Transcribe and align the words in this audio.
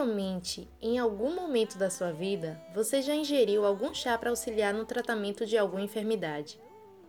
Provavelmente, 0.00 0.66
em 0.80 0.98
algum 0.98 1.34
momento 1.34 1.76
da 1.76 1.90
sua 1.90 2.10
vida, 2.10 2.58
você 2.74 3.02
já 3.02 3.14
ingeriu 3.14 3.66
algum 3.66 3.92
chá 3.92 4.16
para 4.16 4.30
auxiliar 4.30 4.72
no 4.72 4.86
tratamento 4.86 5.44
de 5.44 5.58
alguma 5.58 5.82
enfermidade. 5.82 6.58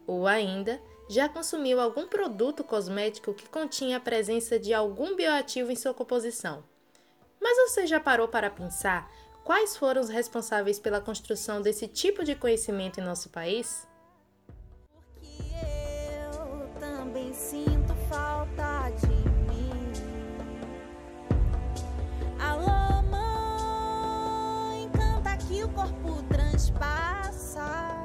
Ou 0.06 0.28
ainda, 0.28 0.78
já 1.10 1.30
consumiu 1.30 1.80
algum 1.80 2.06
produto 2.06 2.66
cosmético 2.66 3.34
que 3.34 3.48
continha 3.48 3.96
a 3.96 4.02
presença 4.02 4.60
de 4.60 4.74
algum 4.74 5.16
bioativo 5.16 5.72
em 5.72 5.76
sua 5.78 5.94
composição. 5.94 6.66
Mas 7.42 7.56
você 7.70 7.88
já 7.88 7.98
parou 7.98 8.28
para 8.28 8.50
pensar 8.50 9.10
quais 9.46 9.78
foram 9.78 10.02
os 10.02 10.10
responsáveis 10.10 10.78
pela 10.78 11.00
construção 11.00 11.62
desse 11.62 11.88
tipo 11.88 12.26
de 12.26 12.36
conhecimento 12.36 13.00
em 13.00 13.04
nosso 13.06 13.30
país? 13.30 13.88
Porque 15.14 15.54
eu 16.26 16.68
também 16.78 17.34
sinto 17.34 17.96
falta 18.10 18.90
de 18.90 19.21
transpassa 26.72 27.96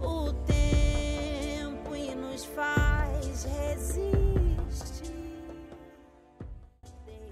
o 0.00 0.32
tempo 0.46 1.96
e 1.96 2.14
nos 2.14 2.44
faz 2.44 3.44
resistir. 3.44 4.12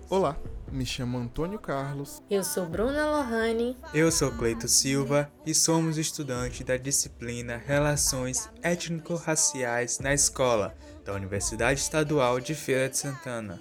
Olá, 0.09 0.37
me 0.71 0.85
chamo 0.85 1.19
Antônio 1.19 1.59
Carlos. 1.59 2.23
Eu 2.29 2.43
sou 2.43 2.67
Bruna 2.67 3.11
Lohane. 3.11 3.77
Eu 3.93 4.11
sou 4.11 4.31
Cleito 4.33 4.69
Silva 4.69 5.31
e 5.47 5.55
somos 5.55 5.99
estudantes 5.99 6.65
da 6.67 6.77
disciplina 6.77 7.63
Relações 7.65 8.49
Étnico-Raciais 8.63 9.99
na 10.01 10.13
Escola 10.13 10.75
da 11.05 11.13
Universidade 11.13 11.81
Estadual 11.81 12.41
de 12.41 12.55
Feira 12.55 12.89
de 12.89 12.97
Santana. 12.97 13.61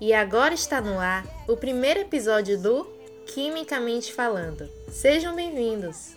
E 0.00 0.12
agora 0.12 0.52
está 0.52 0.80
no 0.80 0.98
ar 0.98 1.24
o 1.48 1.56
primeiro 1.56 2.00
episódio 2.00 2.60
do 2.60 2.93
Quimicamente 3.26 4.12
Falando. 4.12 4.68
Sejam 4.90 5.34
bem-vindos! 5.34 6.16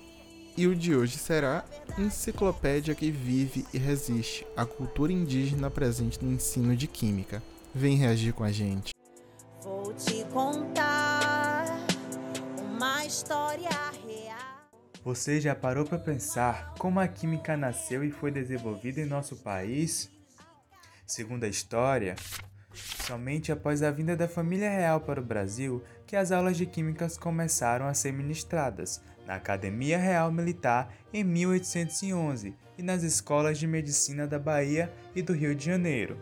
E 0.56 0.68
o 0.68 0.76
de 0.76 0.96
hoje 0.96 1.18
será 1.18 1.64
Enciclopédia 1.98 2.94
que 2.94 3.10
vive 3.10 3.66
e 3.74 3.78
resiste 3.78 4.46
a 4.56 4.66
cultura 4.66 5.12
indígena 5.12 5.72
presente 5.72 6.24
no 6.24 6.32
ensino 6.32 6.76
de 6.76 6.88
química. 6.88 7.42
Vem 7.74 7.96
reagir 7.96 8.34
com 8.34 8.44
a 8.44 8.52
gente. 8.52 8.94
Vou 9.62 9.94
te 9.94 10.26
contar 10.26 11.66
uma 12.58 13.06
história 13.06 13.70
real. 14.06 14.70
Você 15.04 15.40
já 15.40 15.56
parou 15.56 15.86
para 15.86 15.98
pensar 15.98 16.74
como 16.78 17.00
a 17.00 17.08
química 17.08 17.56
nasceu 17.56 18.04
e 18.04 18.12
foi 18.12 18.32
desenvolvida 18.32 19.00
em 19.00 19.06
nosso 19.06 19.38
país? 19.38 20.10
Segundo 21.06 21.46
a 21.46 21.48
história, 21.48 22.16
somente 22.78 23.52
após 23.52 23.82
a 23.82 23.92
vinda 23.92 24.16
da 24.16 24.28
família 24.28 24.70
real 24.70 25.02
para 25.02 25.20
o 25.20 25.26
Brasil 25.26 25.84
que 26.06 26.16
as 26.16 26.32
aulas 26.32 26.58
de 26.58 26.66
químicas 26.66 27.18
começaram 27.18 27.88
a 27.88 27.94
ser 27.94 28.14
ministradas 28.14 29.02
na 29.26 29.36
Academia 29.36 29.98
Real 29.98 30.32
Militar 30.32 30.94
em 31.14 31.24
1811 31.24 32.56
e 32.78 32.84
nas 32.84 33.04
escolas 33.04 33.58
de 33.58 33.68
medicina 33.68 34.26
da 34.26 34.40
Bahia 34.40 34.94
e 35.16 35.22
do 35.22 35.34
Rio 35.34 35.54
de 35.54 35.66
Janeiro. 35.66 36.18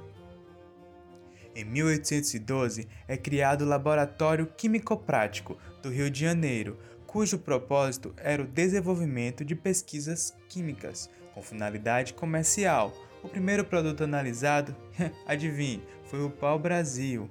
Em 1.56 1.64
1812 1.64 2.88
é 3.08 3.16
criado 3.16 3.62
o 3.62 3.68
Laboratório 3.68 4.48
Químico-Prático 4.58 5.58
do 5.82 5.90
Rio 5.90 6.10
de 6.10 6.20
Janeiro, 6.20 6.78
cujo 7.06 7.40
propósito 7.40 8.14
era 8.18 8.42
o 8.42 8.48
desenvolvimento 8.48 9.46
de 9.46 9.56
pesquisas 9.56 10.36
químicas 10.50 11.10
com 11.34 11.42
finalidade 11.42 12.14
comercial. 12.14 12.94
O 13.26 13.28
primeiro 13.28 13.66
produto 13.66 14.04
analisado, 14.04 14.76
adivinhe, 15.26 15.84
foi 16.04 16.24
o 16.24 16.30
pau-brasil. 16.30 17.28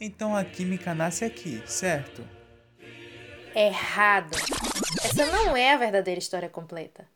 Então 0.00 0.34
a 0.34 0.42
química 0.42 0.94
nasce 0.94 1.26
aqui, 1.26 1.62
certo? 1.66 2.26
Errado! 3.54 4.34
Essa 5.04 5.26
não 5.26 5.54
é 5.54 5.74
a 5.74 5.76
verdadeira 5.76 6.18
história 6.18 6.48
completa. 6.48 7.06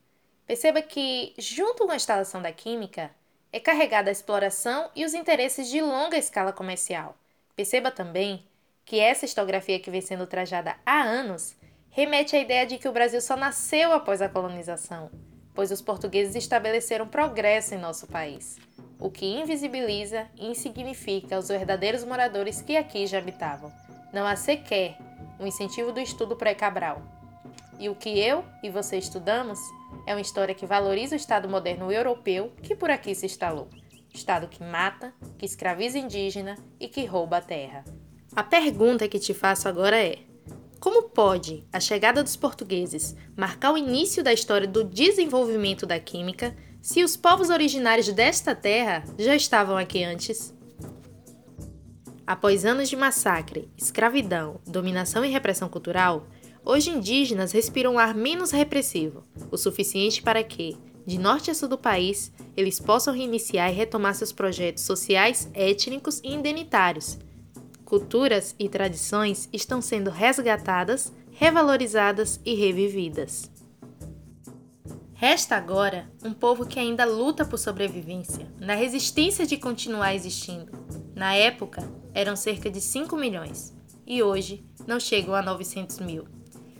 Perceba 0.47 0.83
que, 0.83 1.33
junto 1.39 1.87
com 1.87 1.93
a 1.93 1.97
instalação 1.97 2.43
da 2.43 2.53
química, 2.53 3.11
é 3.51 3.59
carregada 3.59 4.11
a 4.11 4.13
exploração 4.13 4.91
e 4.95 5.03
os 5.07 5.15
interesses 5.15 5.71
de 5.71 5.81
longa 5.81 6.19
escala 6.19 6.53
comercial. 6.53 7.17
Perceba 7.57 7.91
também 7.91 8.45
que 8.85 9.01
essa 9.01 9.25
historiografia 9.25 9.81
que 9.81 9.91
vem 9.91 10.03
sendo 10.03 10.27
trajada 10.27 10.77
há 10.85 11.01
anos 11.01 11.57
remete 11.89 12.37
à 12.37 12.39
ideia 12.39 12.67
de 12.67 12.77
que 12.77 12.87
o 12.87 12.93
Brasil 12.93 13.23
só 13.23 13.35
nasceu 13.35 13.95
após 13.95 14.21
a 14.21 14.29
colonização, 14.29 15.11
pois 15.55 15.71
os 15.71 15.83
portugueses 15.83 16.34
estabeleceram 16.34 17.06
progresso 17.06 17.75
em 17.75 17.78
nosso 17.78 18.06
país, 18.06 18.59
o 18.99 19.11
que 19.11 19.27
invisibiliza 19.27 20.27
e 20.37 20.47
insignifica 20.47 21.38
os 21.38 21.49
verdadeiros 21.49 22.05
moradores 22.05 22.61
que 22.61 22.77
aqui 22.77 23.06
já 23.06 23.19
habitavam. 23.19 23.72
Não 24.12 24.27
há 24.27 24.37
sequer 24.37 24.97
um 25.39 25.47
incentivo 25.47 25.93
do 25.93 26.00
estudo 26.00 26.37
pré-cabral. 26.37 27.03
E 27.78 27.89
o 27.89 27.94
que 27.94 28.19
eu 28.19 28.44
e 28.62 28.69
você 28.69 28.99
estudamos 28.99 29.59
é 30.06 30.15
uma 30.15 30.21
história 30.21 30.55
que 30.55 30.66
valoriza 30.66 31.15
o 31.15 31.16
Estado 31.16 31.49
moderno 31.49 31.91
europeu 31.91 32.53
que 32.62 32.77
por 32.77 32.91
aqui 32.91 33.15
se 33.15 33.27
instalou. 33.27 33.69
Estado 34.12 34.49
que 34.49 34.62
mata, 34.62 35.15
que 35.39 35.47
escraviza 35.47 35.99
indígena 35.99 36.56
e 36.78 36.89
que 36.89 37.06
rouba 37.06 37.39
a 37.39 37.41
terra. 37.41 37.84
A 38.34 38.43
pergunta 38.43 39.09
que 39.09 39.19
te 39.19 39.33
faço 39.33 39.69
agora 39.69 39.99
é: 39.99 40.19
como 40.81 41.03
pode 41.11 41.63
a 41.71 41.79
chegada 41.79 42.23
dos 42.23 42.37
portugueses 42.37 43.15
marcar 43.37 43.73
o 43.73 43.77
início 43.77 44.25
da 44.25 44.33
história 44.33 44.67
do 44.67 44.83
desenvolvimento 44.83 45.85
da 45.85 46.01
química 46.01 46.57
se 46.81 47.05
os 47.05 47.19
povos 47.19 47.51
originários 47.51 48.09
desta 48.09 48.55
terra 48.55 49.05
já 49.19 49.37
estavam 49.37 49.77
aqui 49.77 50.03
antes? 50.03 50.55
Após 52.27 52.65
anos 52.65 52.89
de 52.89 52.97
massacre, 52.97 53.71
escravidão, 53.77 54.59
dominação 54.67 55.23
e 55.23 55.29
repressão 55.29 55.69
cultural, 55.69 56.27
hoje 56.65 56.89
indígenas 56.89 57.53
respiram 57.53 57.95
um 57.95 57.99
ar 57.99 58.15
menos 58.15 58.51
repressivo, 58.51 59.23
o 59.51 59.59
suficiente 59.59 60.23
para 60.23 60.43
que, 60.43 60.79
de 61.05 61.19
norte 61.19 61.51
a 61.51 61.55
sul 61.55 61.69
do 61.69 61.77
país, 61.77 62.33
eles 62.57 62.81
possam 62.81 63.13
reiniciar 63.13 63.71
e 63.71 63.75
retomar 63.75 64.15
seus 64.15 64.33
projetos 64.33 64.85
sociais, 64.85 65.51
étnicos 65.53 66.21
e 66.25 66.33
indenitários. 66.33 67.19
Culturas 67.91 68.55
e 68.56 68.69
tradições 68.69 69.49
estão 69.53 69.83
sendo 69.83 70.11
resgatadas, 70.11 71.12
revalorizadas 71.33 72.41
e 72.45 72.55
revividas. 72.55 73.51
Resta 75.12 75.56
agora 75.56 76.09
um 76.25 76.33
povo 76.33 76.65
que 76.65 76.78
ainda 76.78 77.05
luta 77.05 77.45
por 77.45 77.59
sobrevivência, 77.59 78.47
na 78.61 78.75
resistência 78.75 79.45
de 79.45 79.56
continuar 79.56 80.15
existindo. 80.15 80.71
Na 81.17 81.34
época, 81.34 81.83
eram 82.15 82.37
cerca 82.37 82.71
de 82.71 82.81
5 82.81 83.17
milhões 83.17 83.75
e 84.07 84.22
hoje 84.22 84.65
não 84.87 85.01
chegam 85.01 85.34
a 85.34 85.42
900 85.42 85.98
mil. 85.98 86.28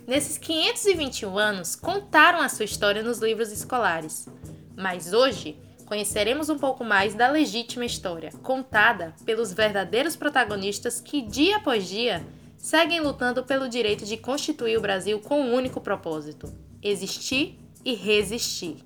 Nesses 0.07 0.37
521 0.37 1.37
anos, 1.37 1.75
contaram 1.75 2.39
a 2.39 2.47
sua 2.47 2.63
história 2.63 3.03
nos 3.03 3.19
livros 3.19 3.51
escolares, 3.51 4.29
mas 4.77 5.11
hoje 5.11 5.59
conheceremos 5.91 6.47
um 6.47 6.57
pouco 6.57 6.85
mais 6.85 7.13
da 7.13 7.29
legítima 7.29 7.83
história, 7.83 8.31
contada 8.41 9.13
pelos 9.25 9.51
verdadeiros 9.51 10.15
protagonistas 10.15 11.01
que, 11.01 11.21
dia 11.21 11.57
após 11.57 11.85
dia, 11.85 12.25
seguem 12.57 13.01
lutando 13.01 13.43
pelo 13.43 13.67
direito 13.67 14.05
de 14.05 14.15
constituir 14.15 14.77
o 14.77 14.81
Brasil 14.81 15.19
com 15.19 15.41
um 15.41 15.53
único 15.53 15.81
propósito: 15.81 16.49
existir 16.81 17.59
e 17.83 17.93
resistir. 17.93 18.77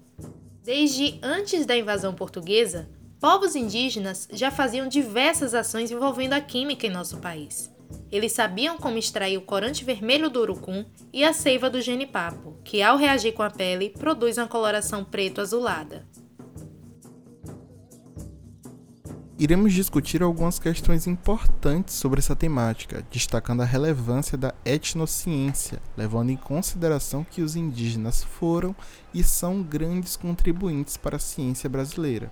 Desde 0.64 1.20
antes 1.22 1.64
da 1.64 1.78
invasão 1.78 2.12
portuguesa, 2.12 2.90
povos 3.20 3.56
indígenas 3.56 4.28
já 4.34 4.50
faziam 4.50 4.88
diversas 4.88 5.54
ações 5.54 5.92
envolvendo 5.92 6.34
a 6.34 6.42
química 6.42 6.88
em 6.88 6.90
nosso 6.90 7.18
país. 7.18 7.72
Eles 8.12 8.32
sabiam 8.32 8.78
como 8.78 8.98
extrair 8.98 9.38
o 9.38 9.44
corante 9.44 9.86
vermelho 9.86 10.28
do 10.28 10.42
urucum 10.42 10.84
e 11.14 11.24
a 11.24 11.34
seiva 11.34 11.70
do 11.70 11.82
genipapo, 11.82 12.58
que 12.64 12.82
ao 12.82 12.98
reagir 12.98 13.34
com 13.34 13.44
a 13.44 13.52
pele 13.52 13.92
produz 13.92 14.40
uma 14.40 14.48
coloração 14.48 15.06
preto-azulada. 15.06 16.04
Iremos 19.38 19.74
discutir 19.74 20.24
algumas 20.24 20.58
questões 20.58 21.08
importantes 21.08 21.96
sobre 21.96 22.20
essa 22.20 22.34
temática, 22.38 23.06
destacando 23.12 23.64
a 23.64 23.66
relevância 23.66 24.38
da 24.38 24.56
etnociência, 24.64 25.82
levando 25.98 26.30
em 26.30 26.38
consideração 26.38 27.22
que 27.22 27.42
os 27.42 27.58
indígenas 27.58 28.24
foram 28.24 28.74
e 29.14 29.22
são 29.26 29.62
grandes 29.62 30.16
contribuintes 30.16 30.96
para 30.96 31.18
a 31.18 31.20
ciência 31.20 31.70
brasileira. 31.70 32.32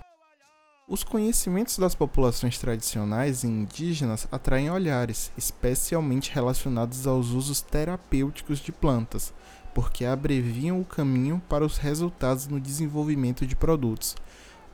Os 0.88 1.04
conhecimentos 1.04 1.78
das 1.78 1.94
populações 1.94 2.58
tradicionais 2.58 3.44
e 3.44 3.48
indígenas 3.48 4.26
atraem 4.32 4.70
olhares, 4.70 5.30
especialmente 5.36 6.32
relacionados 6.32 7.06
aos 7.06 7.30
usos 7.30 7.60
terapêuticos 7.60 8.60
de 8.60 8.72
plantas, 8.72 9.34
porque 9.74 10.06
abreviam 10.06 10.80
o 10.80 10.84
caminho 10.86 11.42
para 11.50 11.66
os 11.66 11.76
resultados 11.76 12.46
no 12.46 12.58
desenvolvimento 12.58 13.46
de 13.46 13.54
produtos. 13.54 14.16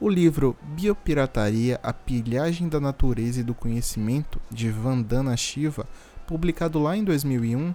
O 0.00 0.08
livro 0.08 0.56
Biopirataria: 0.62 1.78
A 1.82 1.92
Pilhagem 1.92 2.70
da 2.70 2.80
Natureza 2.80 3.40
e 3.40 3.44
do 3.44 3.52
Conhecimento, 3.52 4.40
de 4.50 4.70
Vandana 4.70 5.36
Shiva, 5.36 5.86
publicado 6.26 6.78
lá 6.78 6.96
em 6.96 7.04
2001, 7.04 7.74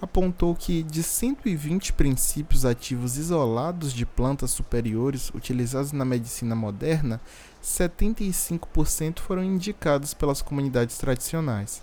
apontou 0.00 0.54
que 0.54 0.84
de 0.84 1.02
120 1.02 1.92
princípios 1.94 2.64
ativos 2.64 3.16
isolados 3.16 3.92
de 3.92 4.06
plantas 4.06 4.52
superiores 4.52 5.30
utilizados 5.34 5.90
na 5.90 6.04
medicina 6.04 6.54
moderna, 6.54 7.20
75% 7.60 9.18
foram 9.18 9.42
indicados 9.42 10.14
pelas 10.14 10.40
comunidades 10.40 10.96
tradicionais. 10.96 11.82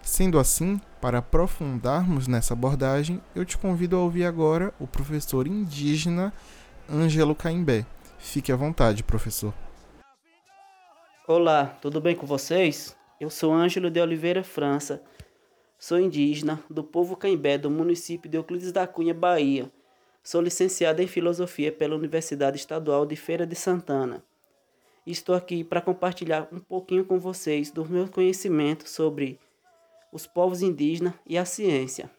Sendo 0.00 0.38
assim, 0.38 0.80
para 1.02 1.18
aprofundarmos 1.18 2.26
nessa 2.26 2.54
abordagem, 2.54 3.20
eu 3.34 3.44
te 3.44 3.58
convido 3.58 3.94
a 3.94 4.00
ouvir 4.00 4.24
agora 4.24 4.72
o 4.80 4.86
professor 4.86 5.46
indígena 5.46 6.32
Ângelo 6.90 7.34
Caimbé. 7.34 7.84
Fique 8.18 8.52
à 8.52 8.56
vontade, 8.56 9.02
professor. 9.02 9.54
Olá, 11.26 11.78
tudo 11.80 12.00
bem 12.00 12.16
com 12.16 12.26
vocês? 12.26 12.96
Eu 13.20 13.30
sou 13.30 13.52
Ângelo 13.52 13.90
de 13.90 14.00
Oliveira 14.00 14.42
França. 14.42 15.02
Sou 15.78 15.98
indígena 15.98 16.62
do 16.68 16.82
povo 16.82 17.16
Caimbé 17.16 17.56
do 17.56 17.70
município 17.70 18.28
de 18.28 18.36
Euclides 18.36 18.72
da 18.72 18.86
Cunha, 18.86 19.14
Bahia. 19.14 19.70
Sou 20.22 20.42
licenciado 20.42 21.00
em 21.00 21.06
Filosofia 21.06 21.70
pela 21.70 21.96
Universidade 21.96 22.58
Estadual 22.58 23.06
de 23.06 23.14
Feira 23.14 23.46
de 23.46 23.54
Santana. 23.54 24.22
Estou 25.06 25.34
aqui 25.34 25.64
para 25.64 25.80
compartilhar 25.80 26.48
um 26.52 26.58
pouquinho 26.58 27.04
com 27.04 27.18
vocês 27.18 27.70
do 27.70 27.88
meu 27.88 28.08
conhecimento 28.08 28.88
sobre 28.88 29.38
os 30.12 30.26
povos 30.26 30.60
indígenas 30.60 31.14
e 31.24 31.38
a 31.38 31.44
ciência. 31.44 32.10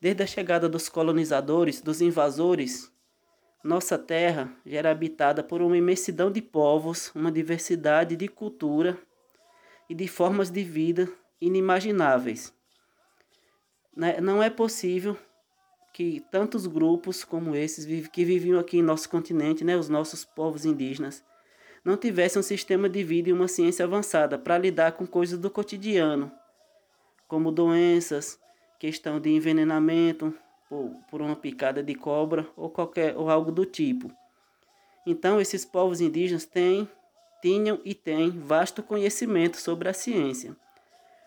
Desde 0.00 0.22
a 0.22 0.26
chegada 0.26 0.68
dos 0.68 0.88
colonizadores, 0.88 1.82
dos 1.82 2.00
invasores, 2.00 2.89
nossa 3.62 3.98
terra 3.98 4.50
já 4.64 4.78
era 4.78 4.90
habitada 4.90 5.42
por 5.42 5.60
uma 5.60 5.76
imensidão 5.76 6.30
de 6.30 6.40
povos, 6.40 7.12
uma 7.14 7.30
diversidade 7.30 8.16
de 8.16 8.26
cultura 8.26 8.98
e 9.88 9.94
de 9.94 10.08
formas 10.08 10.50
de 10.50 10.64
vida 10.64 11.08
inimagináveis. 11.40 12.54
Né, 13.94 14.20
não 14.20 14.42
é 14.42 14.48
possível 14.48 15.16
que 15.92 16.24
tantos 16.30 16.66
grupos 16.66 17.24
como 17.24 17.54
esses 17.54 18.08
que 18.08 18.24
viviam 18.24 18.58
aqui 18.58 18.78
em 18.78 18.82
nosso 18.82 19.08
continente, 19.10 19.64
né, 19.64 19.76
os 19.76 19.88
nossos 19.88 20.24
povos 20.24 20.64
indígenas, 20.64 21.22
não 21.84 21.96
tivessem 21.96 22.40
um 22.40 22.42
sistema 22.42 22.88
de 22.88 23.02
vida 23.02 23.30
e 23.30 23.32
uma 23.32 23.48
ciência 23.48 23.84
avançada 23.84 24.38
para 24.38 24.56
lidar 24.56 24.92
com 24.92 25.06
coisas 25.06 25.38
do 25.38 25.50
cotidiano, 25.50 26.30
como 27.26 27.50
doenças, 27.50 28.38
questão 28.78 29.20
de 29.20 29.30
envenenamento 29.30 30.34
por, 30.70 30.90
por 31.10 31.20
uma 31.20 31.36
picada 31.36 31.82
de 31.82 31.94
cobra 31.94 32.48
ou 32.56 32.70
qualquer 32.70 33.16
ou 33.16 33.28
algo 33.28 33.52
do 33.52 33.66
tipo. 33.66 34.10
Então 35.04 35.40
esses 35.40 35.64
povos 35.64 36.00
indígenas 36.00 36.46
têm, 36.46 36.88
tinham 37.42 37.80
e 37.84 37.92
têm 37.92 38.30
vasto 38.30 38.82
conhecimento 38.82 39.56
sobre 39.56 39.88
a 39.88 39.92
ciência. 39.92 40.56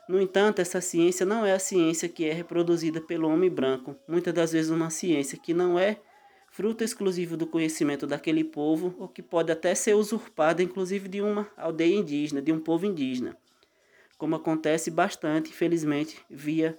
No 0.09 0.19
entanto, 0.19 0.59
essa 0.59 0.81
ciência 0.81 1.25
não 1.25 1.45
é 1.45 1.53
a 1.53 1.59
ciência 1.59 2.09
que 2.09 2.25
é 2.25 2.33
reproduzida 2.33 2.99
pelo 2.99 3.29
homem 3.29 3.49
branco, 3.49 3.95
muitas 4.07 4.33
das 4.33 4.51
vezes 4.51 4.71
uma 4.71 4.89
ciência 4.89 5.37
que 5.37 5.53
não 5.53 5.77
é 5.77 5.97
fruto 6.49 6.83
exclusivo 6.83 7.37
do 7.37 7.47
conhecimento 7.47 8.07
daquele 8.07 8.43
povo, 8.43 8.95
ou 8.99 9.07
que 9.07 9.21
pode 9.21 9.51
até 9.51 9.73
ser 9.73 9.95
usurpada, 9.95 10.61
inclusive 10.61 11.07
de 11.07 11.21
uma 11.21 11.49
aldeia 11.57 11.95
indígena, 11.95 12.41
de 12.41 12.51
um 12.51 12.59
povo 12.59 12.85
indígena 12.85 13.37
como 14.23 14.37
acontece 14.37 14.89
bastante, 14.89 15.49
infelizmente, 15.49 16.17
via 16.29 16.77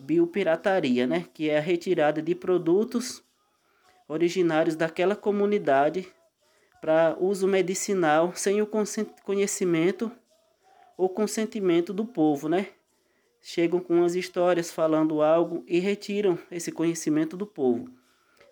biopirataria, 0.00 1.06
né? 1.06 1.26
que 1.32 1.50
é 1.50 1.58
a 1.58 1.60
retirada 1.60 2.20
de 2.20 2.34
produtos 2.34 3.22
originários 4.08 4.76
daquela 4.76 5.16
comunidade 5.16 6.06
para 6.80 7.16
uso 7.20 7.46
medicinal 7.46 8.34
sem 8.34 8.60
o 8.60 8.68
conhecimento 9.24 10.10
ou 10.96 11.08
consentimento 11.08 11.92
do 11.92 12.04
povo, 12.04 12.48
né? 12.48 12.68
Chegam 13.40 13.80
com 13.80 14.04
as 14.04 14.14
histórias 14.14 14.70
falando 14.70 15.22
algo 15.22 15.64
e 15.66 15.78
retiram 15.78 16.38
esse 16.50 16.70
conhecimento 16.70 17.36
do 17.36 17.46
povo. 17.46 17.90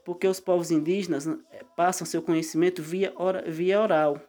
Porque 0.04 0.26
os 0.26 0.40
povos 0.40 0.70
indígenas 0.70 1.26
eh, 1.26 1.38
passam 1.76 2.06
seu 2.06 2.22
conhecimento 2.22 2.82
via, 2.82 3.12
via 3.46 3.80
oral 3.80 4.20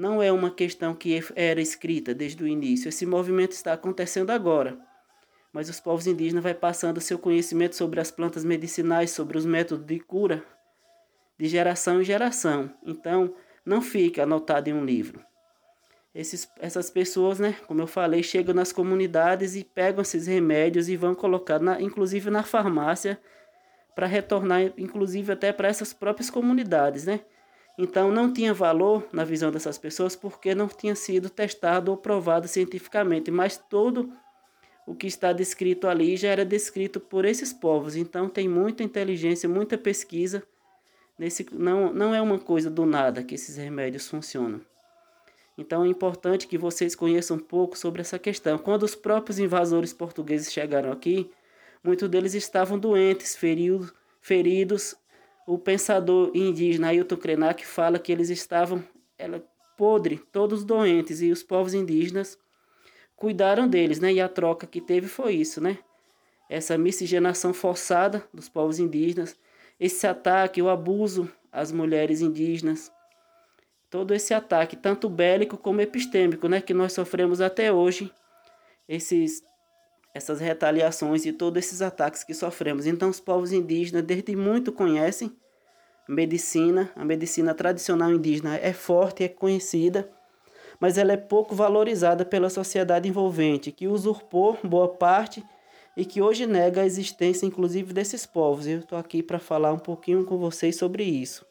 não 0.00 0.22
é 0.22 0.32
uma 0.32 0.50
questão 0.50 0.94
que 0.94 1.22
era 1.36 1.60
escrita 1.60 2.14
desde 2.14 2.42
o 2.42 2.46
início. 2.48 2.88
Esse 2.88 3.04
movimento 3.04 3.52
está 3.52 3.74
acontecendo 3.74 4.30
agora. 4.30 4.78
Mas 5.52 5.68
os 5.68 5.80
povos 5.80 6.06
indígenas 6.06 6.42
vai 6.42 6.54
passando 6.54 7.00
seu 7.00 7.18
conhecimento 7.18 7.74
sobre 7.74 8.00
as 8.00 8.10
plantas 8.10 8.44
medicinais, 8.44 9.10
sobre 9.10 9.36
os 9.36 9.44
métodos 9.44 9.84
de 9.84 9.98
cura, 9.98 10.44
de 11.38 11.48
geração 11.48 12.00
em 12.00 12.04
geração. 12.04 12.72
Então, 12.84 13.34
não 13.64 13.82
fica 13.82 14.22
anotado 14.22 14.68
em 14.68 14.72
um 14.72 14.84
livro. 14.84 15.24
Esses, 16.14 16.48
essas 16.58 16.90
pessoas, 16.90 17.38
né, 17.38 17.56
como 17.66 17.80
eu 17.80 17.86
falei, 17.86 18.22
chegam 18.22 18.54
nas 18.54 18.72
comunidades 18.72 19.54
e 19.54 19.62
pegam 19.62 20.02
esses 20.02 20.26
remédios 20.26 20.88
e 20.88 20.96
vão 20.96 21.14
colocar, 21.14 21.60
na, 21.60 21.80
inclusive 21.80 22.30
na 22.30 22.42
farmácia, 22.42 23.20
para 23.94 24.06
retornar, 24.06 24.72
inclusive 24.76 25.32
até 25.32 25.52
para 25.52 25.68
essas 25.68 25.92
próprias 25.92 26.30
comunidades, 26.30 27.04
né? 27.04 27.20
Então 27.78 28.10
não 28.10 28.32
tinha 28.32 28.52
valor 28.52 29.06
na 29.12 29.24
visão 29.24 29.50
dessas 29.50 29.78
pessoas 29.78 30.14
porque 30.16 30.54
não 30.54 30.68
tinha 30.68 30.94
sido 30.94 31.30
testado 31.30 31.90
ou 31.90 31.96
provado 31.96 32.46
cientificamente, 32.48 33.30
mas 33.30 33.56
todo 33.56 34.12
o 34.90 34.94
que 34.96 35.06
está 35.06 35.32
descrito 35.32 35.86
ali 35.86 36.16
já 36.16 36.30
era 36.30 36.44
descrito 36.44 36.98
por 36.98 37.24
esses 37.24 37.52
povos. 37.52 37.94
Então 37.94 38.28
tem 38.28 38.48
muita 38.48 38.82
inteligência, 38.82 39.48
muita 39.48 39.78
pesquisa. 39.78 40.42
Nesse, 41.16 41.46
não, 41.52 41.92
não 41.92 42.12
é 42.12 42.20
uma 42.20 42.40
coisa 42.40 42.68
do 42.68 42.84
nada 42.84 43.22
que 43.22 43.36
esses 43.36 43.56
remédios 43.56 44.08
funcionam. 44.08 44.60
Então 45.56 45.84
é 45.84 45.86
importante 45.86 46.48
que 46.48 46.58
vocês 46.58 46.96
conheçam 46.96 47.36
um 47.36 47.40
pouco 47.40 47.78
sobre 47.78 48.00
essa 48.00 48.18
questão. 48.18 48.58
Quando 48.58 48.82
os 48.82 48.96
próprios 48.96 49.38
invasores 49.38 49.92
portugueses 49.92 50.52
chegaram 50.52 50.90
aqui, 50.90 51.30
muitos 51.84 52.08
deles 52.08 52.34
estavam 52.34 52.76
doentes, 52.76 53.36
feridos, 53.36 53.92
feridos 54.20 54.96
o 55.46 55.56
pensador 55.56 56.32
indígena 56.34 56.88
Ailton 56.88 57.16
Krenak 57.16 57.64
fala 57.64 57.96
que 57.96 58.10
eles 58.10 58.28
estavam 58.28 58.82
ela, 59.16 59.40
podre, 59.76 60.20
todos 60.32 60.64
doentes, 60.64 61.22
e 61.22 61.30
os 61.30 61.44
povos 61.44 61.74
indígenas 61.74 62.36
cuidaram 63.20 63.68
deles, 63.68 64.00
né? 64.00 64.14
E 64.14 64.20
a 64.20 64.28
troca 64.28 64.66
que 64.66 64.80
teve 64.80 65.06
foi 65.06 65.34
isso, 65.34 65.60
né? 65.60 65.78
Essa 66.48 66.76
miscigenação 66.78 67.52
forçada 67.52 68.26
dos 68.32 68.48
povos 68.48 68.80
indígenas, 68.80 69.36
esse 69.78 70.06
ataque, 70.06 70.60
o 70.62 70.70
abuso 70.70 71.30
às 71.52 71.70
mulheres 71.70 72.22
indígenas, 72.22 72.90
todo 73.90 74.14
esse 74.14 74.32
ataque, 74.32 74.74
tanto 74.74 75.08
bélico 75.08 75.58
como 75.58 75.82
epistêmico, 75.82 76.48
né? 76.48 76.62
Que 76.62 76.72
nós 76.72 76.94
sofremos 76.94 77.42
até 77.42 77.70
hoje, 77.70 78.10
esses 78.88 79.42
essas 80.12 80.40
retaliações 80.40 81.24
e 81.24 81.32
todos 81.32 81.64
esses 81.64 81.82
ataques 81.82 82.24
que 82.24 82.34
sofremos. 82.34 82.84
Então, 82.84 83.10
os 83.10 83.20
povos 83.20 83.52
indígenas, 83.52 84.02
desde 84.02 84.34
muito, 84.34 84.72
conhecem 84.72 85.30
medicina. 86.08 86.90
A 86.96 87.04
medicina 87.04 87.54
tradicional 87.54 88.10
indígena 88.10 88.56
é 88.56 88.72
forte, 88.72 89.22
é 89.22 89.28
conhecida, 89.28 90.10
mas 90.80 90.96
ela 90.96 91.12
é 91.12 91.16
pouco 91.16 91.54
valorizada 91.54 92.24
pela 92.24 92.48
sociedade 92.48 93.08
envolvente, 93.08 93.70
que 93.70 93.86
usurpou 93.86 94.58
boa 94.64 94.88
parte 94.88 95.44
e 95.96 96.04
que 96.04 96.22
hoje 96.22 96.46
nega 96.46 96.80
a 96.80 96.86
existência, 96.86 97.44
inclusive, 97.44 97.92
desses 97.92 98.24
povos. 98.24 98.66
Eu 98.66 98.78
estou 98.78 98.98
aqui 98.98 99.22
para 99.22 99.38
falar 99.38 99.72
um 99.72 99.78
pouquinho 99.78 100.24
com 100.24 100.38
vocês 100.38 100.76
sobre 100.76 101.04
isso. 101.04 101.49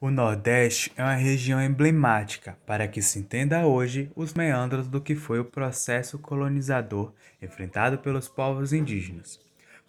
O 0.00 0.12
Nordeste 0.12 0.92
é 0.96 1.02
uma 1.02 1.16
região 1.16 1.60
emblemática 1.60 2.56
para 2.64 2.86
que 2.86 3.02
se 3.02 3.18
entenda 3.18 3.66
hoje 3.66 4.12
os 4.14 4.32
meandros 4.32 4.86
do 4.86 5.00
que 5.00 5.16
foi 5.16 5.40
o 5.40 5.44
processo 5.44 6.20
colonizador 6.20 7.12
enfrentado 7.42 7.98
pelos 7.98 8.28
povos 8.28 8.72
indígenas. 8.72 9.40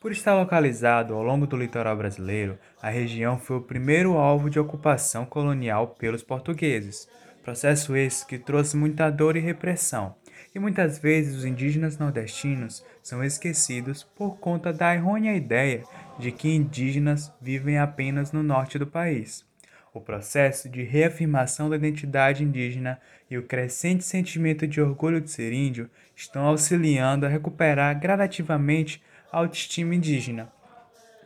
Por 0.02 0.12
estar 0.12 0.34
localizado 0.34 1.14
ao 1.14 1.22
longo 1.22 1.46
do 1.46 1.56
litoral 1.56 1.96
brasileiro, 1.96 2.58
a 2.82 2.90
região 2.90 3.38
foi 3.38 3.58
o 3.58 3.62
primeiro 3.62 4.18
alvo 4.18 4.50
de 4.50 4.60
ocupação 4.60 5.28
colonial 5.28 5.90
pelos 5.90 6.24
portugueses. 6.24 7.08
Processo 7.44 7.96
esse 7.96 8.26
que 8.26 8.40
trouxe 8.40 8.76
muita 8.76 9.12
dor 9.12 9.38
e 9.38 9.40
repressão, 9.40 10.16
e 10.56 10.58
muitas 10.58 10.98
vezes 10.98 11.36
os 11.36 11.46
indígenas 11.46 12.00
nordestinos 12.00 12.84
são 13.04 13.24
esquecidos 13.24 14.02
por 14.04 14.40
conta 14.40 14.74
da 14.74 14.96
errônea 14.96 15.36
ideia 15.36 15.84
de 16.18 16.32
que 16.32 16.50
indígenas 16.50 17.32
vivem 17.40 17.78
apenas 17.78 18.32
no 18.32 18.42
norte 18.42 18.80
do 18.80 18.88
país. 18.88 19.48
O 19.92 20.00
processo 20.00 20.70
de 20.70 20.84
reafirmação 20.84 21.70
da 21.70 21.76
identidade 21.76 22.44
indígena 22.44 23.00
e 23.30 23.38
o 23.38 23.44
crescente 23.44 24.04
sentimento 24.04 24.68
de 24.68 24.80
orgulho 24.80 25.20
de 25.20 25.32
ser 25.32 25.52
índio 25.52 25.90
estão 26.16 26.46
auxiliando 26.46 27.26
a 27.26 27.30
recuperar 27.30 28.00
gradativamente 28.00 29.02
a 29.32 29.38
autoestima 29.38 29.96
indígena, 29.96 30.52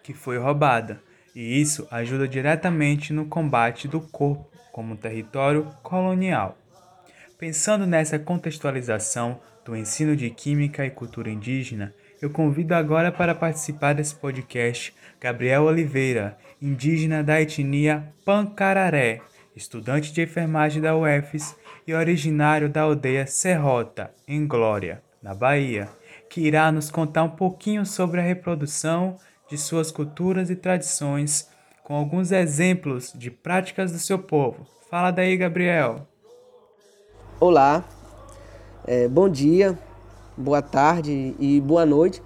que 0.02 0.14
foi 0.14 0.38
roubada, 0.38 1.02
e 1.36 1.60
isso 1.60 1.88
ajuda 1.92 2.28
diretamente 2.28 3.12
no 3.12 3.26
combate 3.26 3.88
do 3.88 4.00
corpo 4.00 4.50
como 4.72 4.96
território 4.96 5.66
colonial. 5.84 6.58
Pensando 7.38 7.86
nessa 7.86 8.18
contextualização 8.18 9.42
do 9.66 9.76
ensino 9.76 10.16
de 10.16 10.30
química 10.30 10.86
e 10.86 10.90
cultura 10.90 11.30
indígena, 11.30 11.94
Eu 12.24 12.30
convido 12.30 12.74
agora 12.74 13.12
para 13.12 13.36
participar 13.36 13.92
desse 13.92 14.16
podcast 14.16 14.96
Gabriel 15.20 15.64
Oliveira, 15.64 16.38
indígena 16.62 17.22
da 17.22 17.42
etnia 17.42 18.14
Pancararé, 18.24 19.20
estudante 19.54 20.14
de 20.14 20.22
enfermagem 20.22 20.82
da 20.82 20.96
UFES 20.96 21.54
e 21.86 21.94
originário 21.94 22.70
da 22.70 22.84
aldeia 22.84 23.28
Serrota, 23.28 24.10
em 24.26 24.48
Glória, 24.48 25.04
na 25.22 25.36
Bahia, 25.36 25.90
que 26.30 26.40
irá 26.40 26.72
nos 26.72 26.90
contar 26.90 27.24
um 27.24 27.32
pouquinho 27.32 27.86
sobre 27.86 28.22
a 28.22 28.24
reprodução 28.24 29.18
de 29.50 29.58
suas 29.58 29.92
culturas 29.92 30.50
e 30.50 30.56
tradições, 30.56 31.50
com 31.84 31.94
alguns 31.94 32.32
exemplos 32.32 33.12
de 33.14 33.30
práticas 33.30 33.92
do 33.92 34.00
seu 34.00 34.18
povo. 34.18 34.66
Fala 34.90 35.12
daí, 35.12 35.36
Gabriel. 35.36 36.08
Olá, 37.38 37.84
é, 38.88 39.10
bom 39.10 39.28
dia, 39.28 39.78
boa 40.36 40.62
tarde 40.62 41.36
e 41.40 41.62
boa 41.62 41.86
noite. 41.86 42.22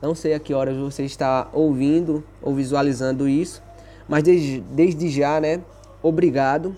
Não 0.00 0.14
sei 0.14 0.34
a 0.34 0.38
que 0.38 0.52
horas 0.52 0.76
você 0.76 1.04
está 1.04 1.48
ouvindo 1.52 2.22
ou 2.42 2.54
visualizando 2.54 3.26
isso, 3.26 3.62
mas 4.08 4.22
desde, 4.22 4.60
desde 4.60 5.08
já, 5.08 5.40
né? 5.40 5.60
Obrigado 6.02 6.76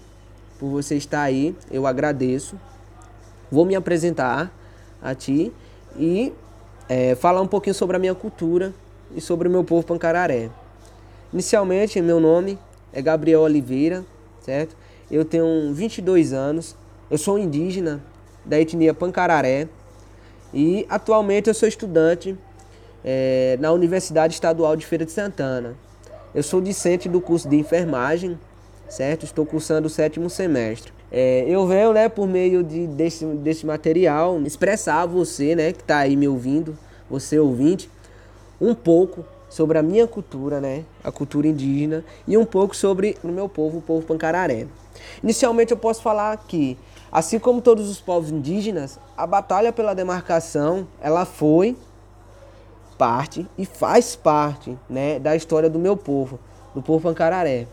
por 0.59 0.69
você 0.71 0.95
estar 0.95 1.23
aí, 1.23 1.57
eu 1.71 1.87
agradeço. 1.87 2.59
Vou 3.51 3.65
me 3.65 3.75
apresentar 3.75 4.53
a 5.03 5.15
ti 5.15 5.53
e 5.99 6.33
é, 6.89 7.15
falar 7.17 7.41
um 7.41 7.49
pouquinho 7.49 7.75
sobre 7.75 7.97
a 7.97 7.99
minha 7.99 8.15
cultura 8.15 8.73
e 9.15 9.21
sobre 9.21 9.49
o 9.49 9.51
meu 9.51 9.65
povo 9.65 9.85
pancararé. 9.85 10.51
Inicialmente, 11.33 12.01
meu 12.01 12.21
nome 12.21 12.59
é 12.93 13.03
Gabriel 13.03 13.41
Oliveira, 13.41 14.05
certo? 14.41 14.77
Eu 15.11 15.25
tenho 15.25 15.73
22 15.73 16.33
anos, 16.33 16.77
eu 17.11 17.19
sou 17.19 17.39
indígena 17.39 18.01
da 18.45 18.61
etnia 18.61 18.95
pancararé 18.95 19.69
e 20.57 20.87
atualmente 20.89 21.49
eu 21.49 21.55
sou 21.55 21.69
estudante 21.69 22.35
é, 23.05 23.59
na 23.61 23.71
Universidade 23.73 24.33
Estadual 24.33 24.75
de 24.75 24.87
Feira 24.87 25.05
de 25.05 25.13
Santana. 25.13 25.75
Eu 26.35 26.43
sou 26.43 26.63
discente 26.63 27.11
do 27.11 27.21
curso 27.21 27.47
de 27.47 27.57
enfermagem, 27.57 28.39
certo? 28.89 29.27
Estou 29.27 29.45
cursando 29.45 29.87
o 29.87 29.91
sétimo 29.91 30.31
semestre. 30.31 30.95
É, 31.13 31.45
eu 31.47 31.67
venho, 31.67 31.93
né, 31.93 32.09
por 32.09 32.27
meio 32.27 32.65
de, 32.65 32.87
desse, 32.87 33.27
desse 33.27 33.67
material, 33.67 34.41
expressar 34.47 35.03
a 35.03 35.07
você, 35.07 35.55
né, 35.55 35.73
que 35.73 35.83
está 35.83 35.99
aí 35.99 36.17
me 36.17 36.27
ouvindo, 36.27 36.77
você 37.09 37.39
ouvinte, 37.39 37.91
um 38.59 38.75
pouco 38.75 39.27
sobre 39.51 39.77
a 39.77 39.83
minha 39.83 40.07
cultura, 40.07 40.59
né, 40.59 40.85
a 41.05 41.13
cultura 41.13 41.47
indígena, 41.47 42.03
e 42.27 42.35
um 42.39 42.47
pouco 42.47 42.75
sobre 42.75 43.19
o 43.23 43.29
meu 43.29 43.47
povo, 43.47 43.79
o 43.79 43.83
povo 43.83 44.07
pancararé. 44.07 44.67
Inicialmente 45.23 45.71
eu 45.71 45.77
posso 45.77 46.01
falar 46.03 46.35
que, 46.49 46.79
assim 47.17 47.39
como 47.39 47.63
todos 47.63 47.89
os 47.89 47.99
povos 47.99 48.31
indígenas, 48.31 49.01
a 49.17 49.27
batalha 49.27 49.73
pela 49.73 49.95
demarcação, 49.95 50.87
ela 51.01 51.25
foi 51.25 51.75
parte 52.99 53.49
e 53.57 53.65
faz 53.65 54.15
parte, 54.15 54.79
né, 54.87 55.19
da 55.19 55.35
história 55.35 55.71
do 55.71 55.79
meu 55.79 55.97
povo, 55.97 56.39
do 56.75 56.83
povo 56.83 57.09
pancararé. 57.09 57.69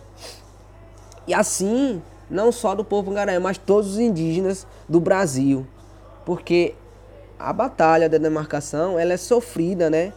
E 1.27 1.33
assim, 1.33 2.01
não 2.29 2.53
só 2.53 2.73
do 2.73 2.85
povo 2.85 3.09
pancaré, 3.09 3.37
mas 3.37 3.57
todos 3.57 3.91
os 3.91 3.99
indígenas 3.99 4.65
do 4.87 5.01
Brasil. 5.01 5.67
Porque 6.23 6.73
a 7.37 7.51
batalha 7.51 8.07
da 8.07 8.17
demarcação, 8.17 8.97
ela 8.97 9.11
é 9.11 9.17
sofrida, 9.17 9.89
né? 9.89 10.13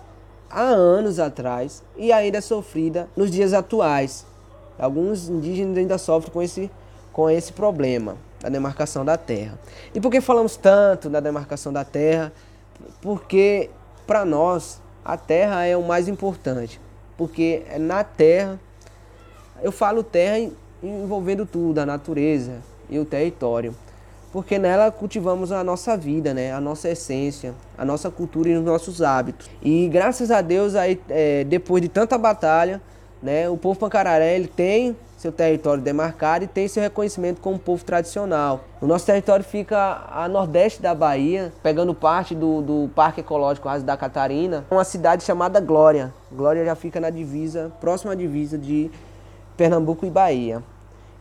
Há 0.48 0.62
anos 0.62 1.18
atrás 1.18 1.82
e 1.96 2.12
ainda 2.12 2.38
é 2.38 2.40
sofrida 2.40 3.08
nos 3.16 3.32
dias 3.32 3.52
atuais. 3.52 4.24
Alguns 4.78 5.28
indígenas 5.28 5.78
ainda 5.78 5.98
sofrem 5.98 6.32
com 6.32 6.40
esse, 6.40 6.70
com 7.12 7.28
esse 7.28 7.52
problema 7.52 8.24
da 8.40 8.48
demarcação 8.48 9.04
da 9.04 9.16
terra. 9.16 9.58
E 9.94 10.00
por 10.00 10.10
que 10.10 10.20
falamos 10.20 10.56
tanto 10.56 11.08
da 11.08 11.20
demarcação 11.20 11.72
da 11.72 11.84
terra? 11.84 12.32
Porque 13.00 13.70
para 14.06 14.24
nós 14.24 14.80
a 15.04 15.16
terra 15.16 15.64
é 15.64 15.76
o 15.76 15.82
mais 15.82 16.08
importante. 16.08 16.80
Porque 17.16 17.62
é 17.70 17.78
na 17.78 18.04
terra, 18.04 18.60
eu 19.62 19.72
falo 19.72 20.02
terra 20.02 20.50
envolvendo 20.82 21.46
tudo, 21.46 21.78
a 21.78 21.86
natureza 21.86 22.60
e 22.90 22.98
o 22.98 23.04
território. 23.04 23.74
Porque 24.32 24.58
nela 24.58 24.90
cultivamos 24.90 25.50
a 25.50 25.64
nossa 25.64 25.96
vida, 25.96 26.34
né? 26.34 26.52
a 26.52 26.60
nossa 26.60 26.90
essência, 26.90 27.54
a 27.78 27.84
nossa 27.84 28.10
cultura 28.10 28.50
e 28.50 28.56
os 28.56 28.64
nossos 28.64 29.00
hábitos. 29.00 29.48
E 29.62 29.88
graças 29.88 30.30
a 30.30 30.42
Deus, 30.42 30.74
aí, 30.74 31.00
é, 31.08 31.44
depois 31.44 31.80
de 31.80 31.88
tanta 31.88 32.18
batalha, 32.18 32.82
né, 33.22 33.48
o 33.48 33.56
povo 33.56 33.78
pancararé 33.78 34.36
ele 34.36 34.46
tem 34.46 34.94
seu 35.26 35.32
território 35.32 35.82
demarcado 35.82 36.44
e 36.44 36.48
tem 36.48 36.68
seu 36.68 36.82
reconhecimento 36.82 37.40
como 37.40 37.58
povo 37.58 37.84
tradicional. 37.84 38.64
O 38.80 38.86
nosso 38.86 39.04
território 39.04 39.44
fica 39.44 40.04
a 40.08 40.28
nordeste 40.28 40.80
da 40.80 40.94
Bahia, 40.94 41.52
pegando 41.62 41.92
parte 41.92 42.34
do, 42.34 42.62
do 42.62 42.90
Parque 42.94 43.20
Ecológico 43.20 43.68
Raso 43.68 43.84
da 43.84 43.96
Catarina, 43.96 44.64
uma 44.70 44.84
cidade 44.84 45.24
chamada 45.24 45.60
Glória. 45.60 46.14
Glória 46.30 46.64
já 46.64 46.76
fica 46.76 47.00
na 47.00 47.10
divisa, 47.10 47.72
próxima 47.80 48.12
à 48.12 48.14
divisa 48.14 48.56
de 48.56 48.90
Pernambuco 49.56 50.06
e 50.06 50.10
Bahia. 50.10 50.62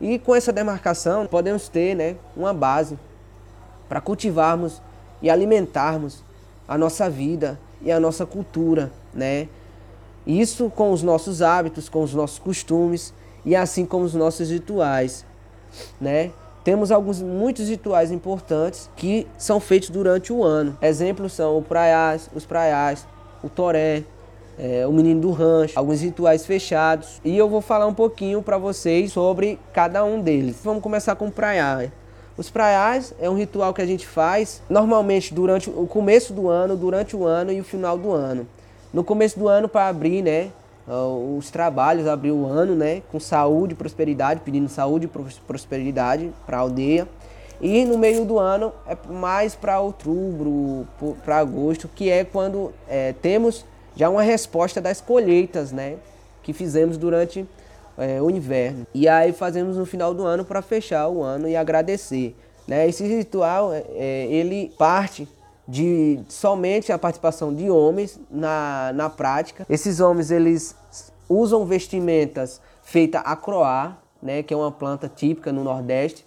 E 0.00 0.18
com 0.18 0.34
essa 0.34 0.52
demarcação 0.52 1.26
podemos 1.26 1.68
ter 1.68 1.96
né, 1.96 2.16
uma 2.36 2.54
base 2.54 2.96
para 3.88 4.00
cultivarmos 4.00 4.80
e 5.20 5.28
alimentarmos 5.28 6.22
a 6.68 6.78
nossa 6.78 7.10
vida 7.10 7.58
e 7.82 7.90
a 7.90 7.98
nossa 7.98 8.24
cultura, 8.24 8.92
né? 9.12 9.48
Isso 10.26 10.70
com 10.70 10.90
os 10.90 11.02
nossos 11.04 11.40
hábitos, 11.40 11.88
com 11.88 12.02
os 12.02 12.12
nossos 12.12 12.38
costumes 12.38 13.14
e 13.46 13.54
assim 13.54 13.86
como 13.86 14.04
os 14.04 14.12
nossos 14.12 14.50
rituais, 14.50 15.24
né? 16.00 16.32
Temos 16.64 16.90
alguns 16.90 17.22
muitos 17.22 17.68
rituais 17.68 18.10
importantes 18.10 18.90
que 18.96 19.24
são 19.38 19.60
feitos 19.60 19.88
durante 19.88 20.32
o 20.32 20.42
ano. 20.42 20.76
Exemplos 20.82 21.32
são 21.32 21.56
o 21.56 21.62
praiás, 21.62 22.28
os 22.34 22.44
praiás, 22.44 23.06
o 23.40 23.48
toré, 23.48 24.02
é, 24.58 24.84
o 24.84 24.92
menino 24.92 25.20
do 25.20 25.30
rancho, 25.30 25.78
alguns 25.78 26.00
rituais 26.00 26.44
fechados. 26.44 27.20
E 27.24 27.38
eu 27.38 27.48
vou 27.48 27.60
falar 27.60 27.86
um 27.86 27.94
pouquinho 27.94 28.42
para 28.42 28.58
vocês 28.58 29.12
sobre 29.12 29.60
cada 29.72 30.04
um 30.04 30.20
deles. 30.20 30.56
Vamos 30.64 30.82
começar 30.82 31.14
com 31.14 31.28
o 31.28 31.30
praiar. 31.30 31.92
Os 32.36 32.50
praiais 32.50 33.14
é 33.20 33.30
um 33.30 33.34
ritual 33.34 33.72
que 33.72 33.80
a 33.80 33.86
gente 33.86 34.04
faz 34.04 34.60
normalmente 34.68 35.32
durante 35.32 35.70
o 35.70 35.86
começo 35.86 36.32
do 36.32 36.48
ano, 36.48 36.76
durante 36.76 37.14
o 37.14 37.24
ano 37.24 37.52
e 37.52 37.60
o 37.60 37.64
final 37.64 37.96
do 37.96 38.10
ano. 38.10 38.44
No 38.92 39.04
começo 39.04 39.38
do 39.38 39.46
ano 39.46 39.68
para 39.68 39.86
abrir, 39.86 40.20
né, 40.20 40.50
os 40.88 41.50
trabalhos, 41.50 42.06
abrir 42.06 42.30
o 42.30 42.46
ano, 42.46 42.74
né, 42.74 43.02
com 43.10 43.18
saúde 43.18 43.74
e 43.74 43.76
prosperidade, 43.76 44.40
pedindo 44.44 44.68
saúde 44.68 45.06
e 45.06 45.38
prosperidade 45.46 46.32
para 46.46 46.58
a 46.58 46.60
aldeia. 46.60 47.08
E 47.60 47.84
no 47.84 47.96
meio 47.96 48.24
do 48.24 48.38
ano 48.38 48.72
é 48.86 48.96
mais 49.10 49.54
para 49.54 49.80
outubro, 49.80 50.86
para 51.24 51.38
agosto, 51.38 51.88
que 51.88 52.10
é 52.10 52.22
quando 52.22 52.72
é, 52.86 53.14
temos 53.14 53.64
já 53.96 54.10
uma 54.10 54.22
resposta 54.22 54.80
das 54.80 55.00
colheitas, 55.00 55.72
né? 55.72 55.96
Que 56.42 56.52
fizemos 56.52 56.98
durante 56.98 57.48
é, 57.96 58.20
o 58.20 58.30
inverno. 58.30 58.86
E 58.92 59.08
aí 59.08 59.32
fazemos 59.32 59.76
no 59.78 59.86
final 59.86 60.12
do 60.12 60.24
ano 60.24 60.44
para 60.44 60.60
fechar 60.60 61.08
o 61.08 61.22
ano 61.22 61.48
e 61.48 61.56
agradecer. 61.56 62.36
Né? 62.68 62.86
Esse 62.88 63.04
ritual, 63.04 63.72
é, 63.72 64.26
ele 64.26 64.72
parte 64.76 65.26
de 65.66 66.20
somente 66.28 66.92
a 66.92 66.98
participação 66.98 67.54
de 67.54 67.68
homens 67.70 68.20
na, 68.30 68.92
na 68.94 69.10
prática. 69.10 69.66
Esses 69.68 70.00
homens, 70.00 70.30
eles 70.30 70.76
usam 71.28 71.64
vestimentas 71.64 72.60
feitas 72.82 73.22
a 73.24 73.34
croar, 73.34 74.00
né? 74.22 74.42
Que 74.42 74.54
é 74.54 74.56
uma 74.56 74.70
planta 74.70 75.08
típica 75.08 75.52
no 75.52 75.64
Nordeste. 75.64 76.24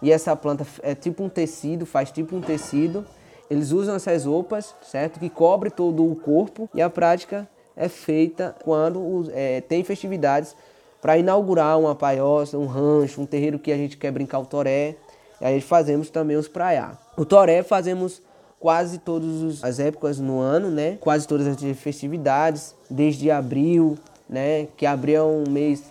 E 0.00 0.10
essa 0.10 0.34
planta 0.34 0.66
é 0.82 0.94
tipo 0.94 1.22
um 1.22 1.28
tecido, 1.28 1.86
faz 1.86 2.10
tipo 2.10 2.34
um 2.34 2.40
tecido 2.40 3.06
eles 3.52 3.70
usam 3.70 3.96
essas 3.96 4.24
roupas, 4.24 4.74
certo? 4.80 5.20
Que 5.20 5.28
cobre 5.28 5.68
todo 5.68 6.10
o 6.10 6.16
corpo 6.16 6.70
e 6.74 6.80
a 6.80 6.88
prática 6.88 7.46
é 7.76 7.86
feita 7.86 8.56
quando 8.64 9.30
é, 9.34 9.60
tem 9.60 9.84
festividades 9.84 10.56
para 11.02 11.18
inaugurar 11.18 11.78
uma 11.78 11.94
paiosa, 11.94 12.56
um 12.56 12.64
rancho, 12.64 13.20
um 13.20 13.26
terreiro 13.26 13.58
que 13.58 13.70
a 13.70 13.76
gente 13.76 13.98
quer 13.98 14.10
brincar 14.10 14.38
o 14.38 14.46
toré. 14.46 14.96
E 15.38 15.44
aí 15.44 15.60
fazemos 15.60 16.08
também 16.08 16.34
os 16.34 16.48
praiá. 16.48 16.96
O 17.14 17.26
toré 17.26 17.62
fazemos 17.62 18.22
quase 18.62 18.98
todas 18.98 19.64
as 19.64 19.80
épocas 19.80 20.20
no 20.20 20.38
ano, 20.38 20.70
né? 20.70 20.96
Quase 21.00 21.26
todas 21.26 21.48
as 21.48 21.56
festividades, 21.78 22.76
desde 22.88 23.28
abril, 23.28 23.98
né? 24.28 24.68
Que 24.76 24.86
abril 24.86 25.16
é 25.16 25.22
um 25.24 25.50
mês 25.50 25.82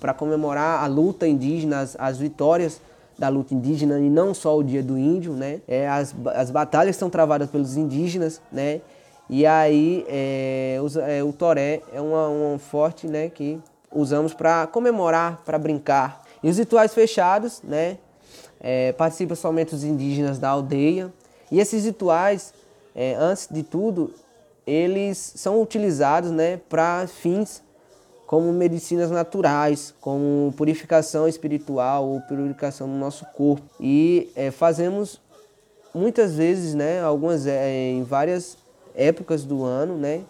para 0.00 0.12
comemorar 0.12 0.82
a 0.82 0.88
luta 0.88 1.24
indígena, 1.28 1.78
as, 1.78 1.96
as 1.96 2.18
vitórias 2.18 2.80
da 3.16 3.28
luta 3.28 3.54
indígena 3.54 4.00
e 4.00 4.10
não 4.10 4.34
só 4.34 4.58
o 4.58 4.64
dia 4.64 4.82
do 4.82 4.98
índio, 4.98 5.34
né? 5.34 5.60
É, 5.68 5.88
as, 5.88 6.12
as 6.34 6.50
batalhas 6.50 6.96
são 6.96 7.08
travadas 7.08 7.48
pelos 7.48 7.76
indígenas, 7.76 8.40
né? 8.50 8.80
E 9.30 9.46
aí 9.46 10.04
é, 10.08 10.80
os, 10.82 10.96
é, 10.96 11.22
o 11.22 11.32
toré 11.32 11.80
é 11.92 12.00
uma, 12.00 12.28
um 12.28 12.58
forte, 12.58 13.06
né? 13.06 13.28
Que 13.28 13.60
usamos 13.92 14.34
para 14.34 14.66
comemorar, 14.66 15.42
para 15.44 15.60
brincar. 15.60 16.24
E 16.42 16.50
os 16.50 16.58
rituais 16.58 16.92
fechados, 16.92 17.62
né? 17.62 17.98
É, 18.60 18.90
participam 18.94 19.36
somente 19.36 19.76
os 19.76 19.84
indígenas 19.84 20.40
da 20.40 20.48
aldeia. 20.48 21.12
E 21.50 21.60
esses 21.60 21.84
rituais, 21.84 22.52
é, 22.94 23.14
antes 23.14 23.48
de 23.50 23.62
tudo, 23.62 24.12
eles 24.66 25.32
são 25.36 25.60
utilizados, 25.60 26.30
né? 26.30 26.60
Para 26.68 27.06
fins 27.06 27.62
como 28.26 28.52
medicinas 28.52 29.10
naturais, 29.10 29.94
como 30.00 30.52
purificação 30.56 31.28
espiritual 31.28 32.08
ou 32.08 32.20
purificação 32.22 32.86
no 32.86 32.98
nosso 32.98 33.24
corpo. 33.26 33.62
E 33.78 34.30
é, 34.34 34.50
fazemos 34.50 35.20
muitas 35.94 36.34
vezes, 36.34 36.74
né, 36.74 37.00
algumas 37.02 37.46
é, 37.46 37.90
em 37.92 38.02
várias 38.02 38.56
épocas 38.94 39.44
do 39.44 39.62
ano, 39.62 39.96
né? 39.96 40.22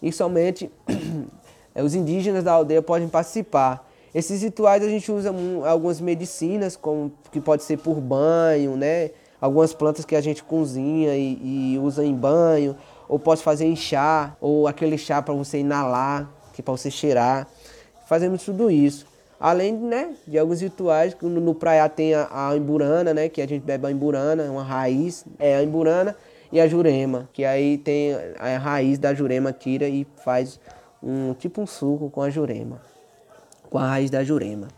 E 0.00 0.12
somente 0.12 0.70
os 1.74 1.94
indígenas 1.94 2.44
da 2.44 2.52
aldeia 2.52 2.82
podem 2.82 3.08
participar. 3.08 3.88
Esses 4.14 4.42
rituais 4.42 4.82
a 4.82 4.88
gente 4.88 5.10
usa 5.10 5.34
algumas 5.64 6.00
medicinas, 6.00 6.76
como 6.76 7.12
que 7.30 7.40
pode 7.40 7.62
ser 7.62 7.78
por 7.78 7.96
banho, 7.96 8.76
né? 8.76 9.10
Algumas 9.40 9.72
plantas 9.72 10.04
que 10.04 10.16
a 10.16 10.20
gente 10.20 10.42
cozinha 10.42 11.14
e, 11.16 11.74
e 11.74 11.78
usa 11.78 12.04
em 12.04 12.14
banho, 12.14 12.76
ou 13.08 13.18
pode 13.18 13.42
fazer 13.42 13.66
em 13.66 13.76
chá, 13.76 14.36
ou 14.40 14.66
aquele 14.66 14.98
chá 14.98 15.22
para 15.22 15.34
você 15.34 15.58
inalar, 15.58 16.28
que 16.52 16.60
é 16.60 16.62
para 16.62 16.72
você 16.72 16.90
cheirar. 16.90 17.46
Fazemos 18.06 18.42
tudo 18.42 18.70
isso. 18.70 19.06
Além 19.40 19.72
né, 19.72 20.14
de 20.26 20.38
alguns 20.38 20.60
rituais, 20.60 21.16
no, 21.22 21.28
no 21.28 21.54
praia 21.54 21.88
tem 21.88 22.14
a, 22.14 22.28
a 22.30 22.56
imburana, 22.56 23.14
né, 23.14 23.28
que 23.28 23.40
a 23.40 23.46
gente 23.46 23.62
bebe 23.62 23.86
a 23.86 23.90
imburana, 23.90 24.44
uma 24.44 24.64
raiz, 24.64 25.24
é 25.38 25.56
a 25.56 25.62
imburana 25.62 26.16
e 26.50 26.60
a 26.60 26.66
jurema, 26.66 27.28
que 27.32 27.44
aí 27.44 27.78
tem 27.78 28.16
a 28.38 28.58
raiz 28.58 28.98
da 28.98 29.14
jurema, 29.14 29.52
tira 29.52 29.88
e 29.88 30.06
faz 30.24 30.58
um 31.00 31.34
tipo 31.34 31.60
um 31.60 31.66
suco 31.66 32.10
com 32.10 32.22
a 32.22 32.30
jurema 32.30 32.80
com 33.68 33.78
a 33.78 33.86
raiz 33.86 34.10
da 34.10 34.24
jurema. 34.24 34.68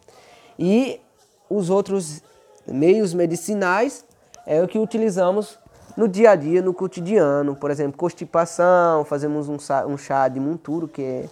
E 0.59 1.01
os 1.49 1.71
outros 1.71 2.23
meios 2.67 3.15
medicinais 3.15 4.05
é 4.47 4.63
o 4.63 4.69
que 4.69 4.79
utilizamos 4.79 5.59
no 5.97 6.09
dia 6.09 6.31
a 6.31 6.37
dia, 6.37 6.63
no 6.63 6.73
cotidiano. 6.73 7.55
Por 7.55 7.71
exemplo, 7.71 7.97
constipação, 7.97 9.05
fazemos 9.05 9.49
um 9.49 9.57
um 9.87 9.97
chá 9.97 10.29
de 10.29 10.41
monturo, 10.41 10.89
que 10.89 11.03
é, 11.03 11.25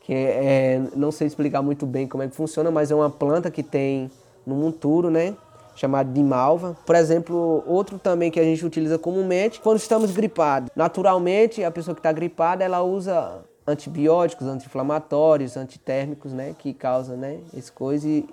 que 0.00 0.12
é, 0.12 0.44
é, 0.74 0.82
não 0.96 1.12
sei 1.12 1.26
explicar 1.26 1.62
muito 1.62 1.86
bem 1.86 2.06
como 2.06 2.22
é 2.22 2.28
que 2.28 2.34
funciona, 2.34 2.70
mas 2.70 2.90
é 2.90 2.94
uma 2.94 3.10
planta 3.10 3.50
que 3.50 3.62
tem 3.62 4.10
no 4.46 4.54
monturo, 4.54 5.10
né? 5.10 5.34
Chamado 5.74 6.12
de 6.12 6.22
malva. 6.22 6.76
Por 6.84 6.94
exemplo, 6.96 7.62
outro 7.66 7.98
também 7.98 8.30
que 8.30 8.38
a 8.38 8.44
gente 8.44 8.64
utiliza 8.66 8.98
comumente, 8.98 9.60
quando 9.60 9.78
estamos 9.78 10.10
gripados. 10.10 10.70
Naturalmente, 10.76 11.64
a 11.64 11.70
pessoa 11.70 11.94
que 11.94 12.00
está 12.00 12.12
gripada, 12.12 12.62
ela 12.62 12.82
usa 12.82 13.42
antibióticos, 13.66 14.46
anti-inflamatórios, 14.46 15.56
antitérmicos, 15.56 16.32
né, 16.32 16.54
que 16.58 16.74
causam, 16.74 17.16
né, 17.16 17.38
esse 17.56 17.70
coisa. 17.70 18.06
E, 18.06 18.28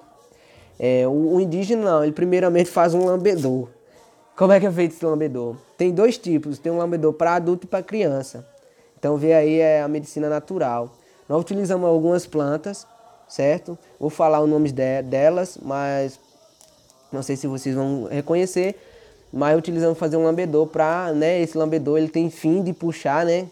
é, 0.79 1.07
o, 1.07 1.35
o, 1.35 1.41
indígena 1.41 1.83
não, 1.83 2.03
ele 2.03 2.13
primeiramente 2.13 2.69
faz 2.69 2.93
um 2.93 3.05
lambedor. 3.05 3.67
Como 4.39 4.53
é 4.53 4.59
que 4.61 4.65
é 4.65 4.71
feito 4.71 4.95
esse 4.95 5.05
lambedor? 5.05 5.57
Tem 5.77 5.91
dois 5.91 6.17
tipos, 6.17 6.59
tem 6.59 6.71
um 6.71 6.77
lambedor 6.77 7.11
para 7.11 7.35
adulto 7.35 7.65
e 7.65 7.67
para 7.67 7.83
criança. 7.83 8.47
Então 8.97 9.17
vê 9.17 9.33
aí 9.33 9.59
é 9.59 9.81
a 9.81 9.87
medicina 9.89 10.29
natural. 10.29 10.95
Nós 11.27 11.41
utilizamos 11.41 11.85
algumas 11.85 12.25
plantas, 12.25 12.87
certo? 13.27 13.77
Vou 13.99 14.09
falar 14.09 14.39
os 14.39 14.49
nomes 14.49 14.71
de, 14.71 15.01
delas, 15.01 15.57
mas 15.61 16.17
não 17.11 17.21
sei 17.21 17.35
se 17.35 17.47
vocês 17.47 17.75
vão 17.75 18.07
reconhecer. 18.09 18.77
Mas 19.29 19.57
utilizamos 19.57 19.99
fazer 19.99 20.15
um 20.15 20.23
lambedor 20.23 20.67
para, 20.67 21.11
né? 21.11 21.41
Esse 21.41 21.57
lambedor 21.57 21.97
ele 21.97 22.07
tem 22.07 22.29
fim 22.29 22.63
de 22.63 22.71
puxar, 22.71 23.25
né? 23.25 23.45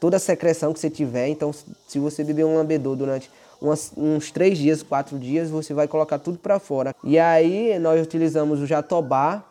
toda 0.00 0.16
a 0.16 0.20
secreção 0.20 0.72
que 0.72 0.80
você 0.80 0.90
tiver. 0.90 1.28
Então, 1.28 1.52
se 1.86 2.00
você 2.00 2.24
beber 2.24 2.44
um 2.44 2.56
lambedor 2.56 2.96
durante 2.96 3.30
umas, 3.60 3.92
uns 3.96 4.32
três 4.32 4.58
dias, 4.58 4.82
quatro 4.82 5.16
dias, 5.16 5.48
você 5.48 5.72
vai 5.72 5.86
colocar 5.86 6.18
tudo 6.18 6.38
para 6.38 6.58
fora. 6.58 6.92
E 7.04 7.16
aí 7.16 7.78
nós 7.78 8.02
utilizamos 8.02 8.58
o 8.58 8.66
jatobá, 8.66 9.44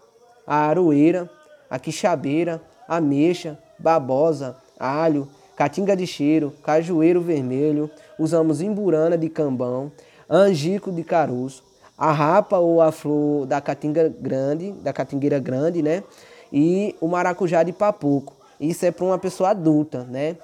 a 0.45 0.55
aroeira, 0.55 1.29
a 1.69 1.79
quixabeira, 1.79 2.61
a 2.87 2.99
mexa, 2.99 3.57
babosa, 3.79 4.55
alho, 4.79 5.27
catinga 5.55 5.95
de 5.95 6.07
cheiro, 6.07 6.53
cajueiro 6.63 7.21
vermelho, 7.21 7.89
usamos 8.17 8.61
imburana 8.61 9.17
de 9.17 9.29
cambão, 9.29 9.91
angico 10.29 10.91
de 10.91 11.03
caroço, 11.03 11.63
a 11.97 12.11
rapa 12.11 12.57
ou 12.57 12.81
a 12.81 12.91
flor 12.91 13.45
da 13.45 13.61
catinga 13.61 14.09
grande, 14.09 14.71
da 14.71 14.91
catingueira 14.91 15.39
grande, 15.39 15.81
né? 15.81 16.03
E 16.51 16.95
o 16.99 17.07
maracujá 17.07 17.63
de 17.63 17.71
papuco. 17.71 18.35
Isso 18.59 18.85
é 18.85 18.91
para 18.91 19.05
uma 19.05 19.17
pessoa 19.17 19.51
adulta, 19.51 20.03
né? 20.05 20.35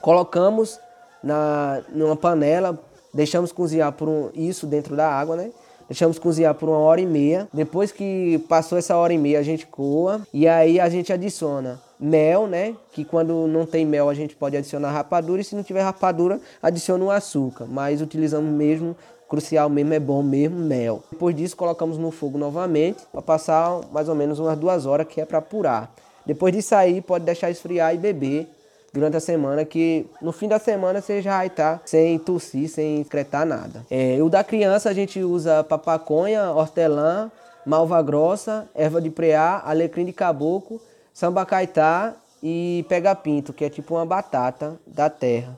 Colocamos 0.00 0.80
na 1.22 1.82
numa 1.90 2.16
panela, 2.16 2.78
deixamos 3.12 3.52
cozinhar 3.52 3.92
por 3.92 4.08
um, 4.08 4.30
isso 4.34 4.66
dentro 4.66 4.96
da 4.96 5.08
água, 5.08 5.36
né? 5.36 5.50
Deixamos 5.90 6.20
cozinhar 6.20 6.54
por 6.54 6.68
uma 6.68 6.78
hora 6.78 7.00
e 7.00 7.06
meia. 7.06 7.48
Depois 7.52 7.90
que 7.90 8.38
passou 8.48 8.78
essa 8.78 8.96
hora 8.96 9.12
e 9.12 9.18
meia, 9.18 9.40
a 9.40 9.42
gente 9.42 9.66
coa 9.66 10.20
e 10.32 10.46
aí 10.46 10.78
a 10.78 10.88
gente 10.88 11.12
adiciona 11.12 11.80
mel, 11.98 12.46
né? 12.46 12.76
Que 12.92 13.04
quando 13.04 13.48
não 13.48 13.66
tem 13.66 13.84
mel 13.84 14.08
a 14.08 14.14
gente 14.14 14.36
pode 14.36 14.56
adicionar 14.56 14.92
rapadura 14.92 15.40
e 15.40 15.44
se 15.44 15.56
não 15.56 15.64
tiver 15.64 15.82
rapadura, 15.82 16.40
adiciona 16.62 17.04
o 17.04 17.10
açúcar. 17.10 17.66
Mas 17.68 18.00
utilizamos 18.00 18.52
mesmo, 18.52 18.96
crucial 19.28 19.68
mesmo, 19.68 19.92
é 19.92 19.98
bom 19.98 20.22
mesmo 20.22 20.60
mel. 20.60 21.02
Depois 21.10 21.34
disso 21.34 21.56
colocamos 21.56 21.98
no 21.98 22.12
fogo 22.12 22.38
novamente 22.38 23.02
para 23.10 23.20
passar 23.20 23.80
mais 23.90 24.08
ou 24.08 24.14
menos 24.14 24.38
umas 24.38 24.56
duas 24.56 24.86
horas 24.86 25.08
que 25.08 25.20
é 25.20 25.24
para 25.24 25.38
apurar. 25.38 25.92
Depois 26.24 26.54
de 26.54 26.62
sair, 26.62 27.02
pode 27.02 27.24
deixar 27.24 27.50
esfriar 27.50 27.92
e 27.96 27.98
beber 27.98 28.48
durante 28.92 29.16
a 29.16 29.20
semana, 29.20 29.64
que 29.64 30.06
no 30.20 30.32
fim 30.32 30.48
da 30.48 30.58
semana 30.58 31.00
você 31.00 31.22
já 31.22 31.38
vai 31.38 31.46
estar 31.46 31.78
tá 31.78 31.82
sem 31.86 32.18
tossir, 32.18 32.68
sem 32.68 33.00
excretar 33.00 33.46
nada. 33.46 33.84
É, 33.90 34.18
o 34.20 34.28
da 34.28 34.42
criança 34.42 34.90
a 34.90 34.92
gente 34.92 35.22
usa 35.22 35.62
papaconha, 35.62 36.50
hortelã, 36.50 37.30
malva 37.64 38.02
grossa, 38.02 38.68
erva 38.74 39.00
de 39.00 39.10
preá, 39.10 39.62
alecrim 39.64 40.04
de 40.04 40.12
caboclo, 40.12 40.80
sambacaitá 41.12 42.14
e 42.42 42.84
pega-pinto, 42.88 43.52
que 43.52 43.64
é 43.64 43.70
tipo 43.70 43.94
uma 43.94 44.06
batata 44.06 44.78
da 44.86 45.08
terra. 45.08 45.56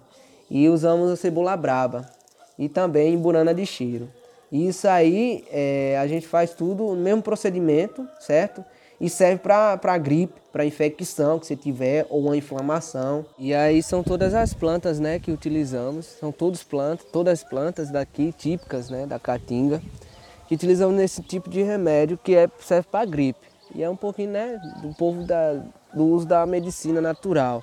E 0.50 0.68
usamos 0.68 1.10
a 1.10 1.16
cebola 1.16 1.56
braba 1.56 2.06
e 2.58 2.68
também 2.68 3.16
burana 3.16 3.54
de 3.54 3.64
cheiro. 3.64 4.08
Isso 4.50 4.86
aí 4.86 5.46
é, 5.50 5.96
a 5.98 6.06
gente 6.06 6.26
faz 6.26 6.50
tudo 6.50 6.84
no 6.94 6.96
mesmo 6.96 7.22
procedimento, 7.22 8.06
certo? 8.20 8.62
E 9.02 9.10
serve 9.10 9.40
para 9.42 9.98
gripe, 9.98 10.40
para 10.52 10.64
infecção 10.64 11.36
que 11.36 11.48
você 11.48 11.56
tiver 11.56 12.06
ou 12.08 12.20
uma 12.26 12.36
inflamação. 12.36 13.26
E 13.36 13.52
aí 13.52 13.82
são 13.82 14.00
todas 14.00 14.32
as 14.32 14.54
plantas, 14.54 15.00
né, 15.00 15.18
que 15.18 15.32
utilizamos, 15.32 16.06
são 16.06 16.30
todas 16.30 16.62
plantas, 16.62 17.04
todas 17.12 17.40
as 17.40 17.48
plantas 17.48 17.90
daqui 17.90 18.32
típicas, 18.32 18.88
né, 18.88 19.04
da 19.04 19.18
caatinga, 19.18 19.82
que 20.46 20.54
utilizamos 20.54 20.94
nesse 20.94 21.20
tipo 21.20 21.50
de 21.50 21.62
remédio 21.62 22.16
que 22.16 22.36
é 22.36 22.48
serve 22.60 22.86
para 22.92 23.04
gripe. 23.04 23.40
E 23.74 23.82
é 23.82 23.90
um 23.90 23.96
pouquinho, 23.96 24.30
né, 24.30 24.60
do 24.80 24.94
povo 24.94 25.24
da, 25.24 25.54
do 25.92 26.04
uso 26.04 26.24
da 26.24 26.46
medicina 26.46 27.00
natural. 27.00 27.60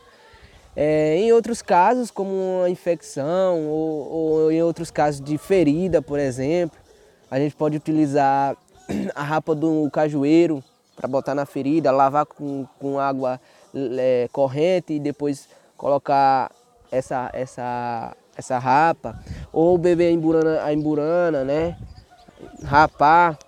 É, 0.75 1.15
em 1.15 1.31
outros 1.31 1.61
casos, 1.61 2.11
como 2.11 2.31
uma 2.31 2.69
infecção 2.69 3.65
ou, 3.65 4.11
ou 4.11 4.51
em 4.51 4.61
outros 4.61 4.91
casos 4.91 5.21
de 5.21 5.37
ferida, 5.37 6.01
por 6.01 6.19
exemplo, 6.19 6.77
a 7.31 7.39
gente 7.39 7.55
pode 7.55 7.77
utilizar 7.77 8.57
a 9.15 9.23
rapa 9.23 9.55
do 9.55 9.89
cajueiro, 9.89 10.61
para 10.99 11.07
botar 11.07 11.33
na 11.33 11.45
ferida, 11.45 11.91
lavar 11.91 12.25
com, 12.25 12.67
com 12.77 12.99
água 12.99 13.39
é, 13.73 14.27
corrente 14.33 14.93
e 14.93 14.99
depois 14.99 15.47
colocar 15.77 16.51
essa, 16.91 17.29
essa, 17.31 18.13
essa 18.35 18.59
rapa. 18.59 19.17
Ou 19.53 19.77
beber 19.77 20.09
a 20.09 20.11
emburana, 20.11 20.61
a 20.61 20.73
emburana, 20.73 21.43
né? 21.45 21.77
Rapar 22.65 23.39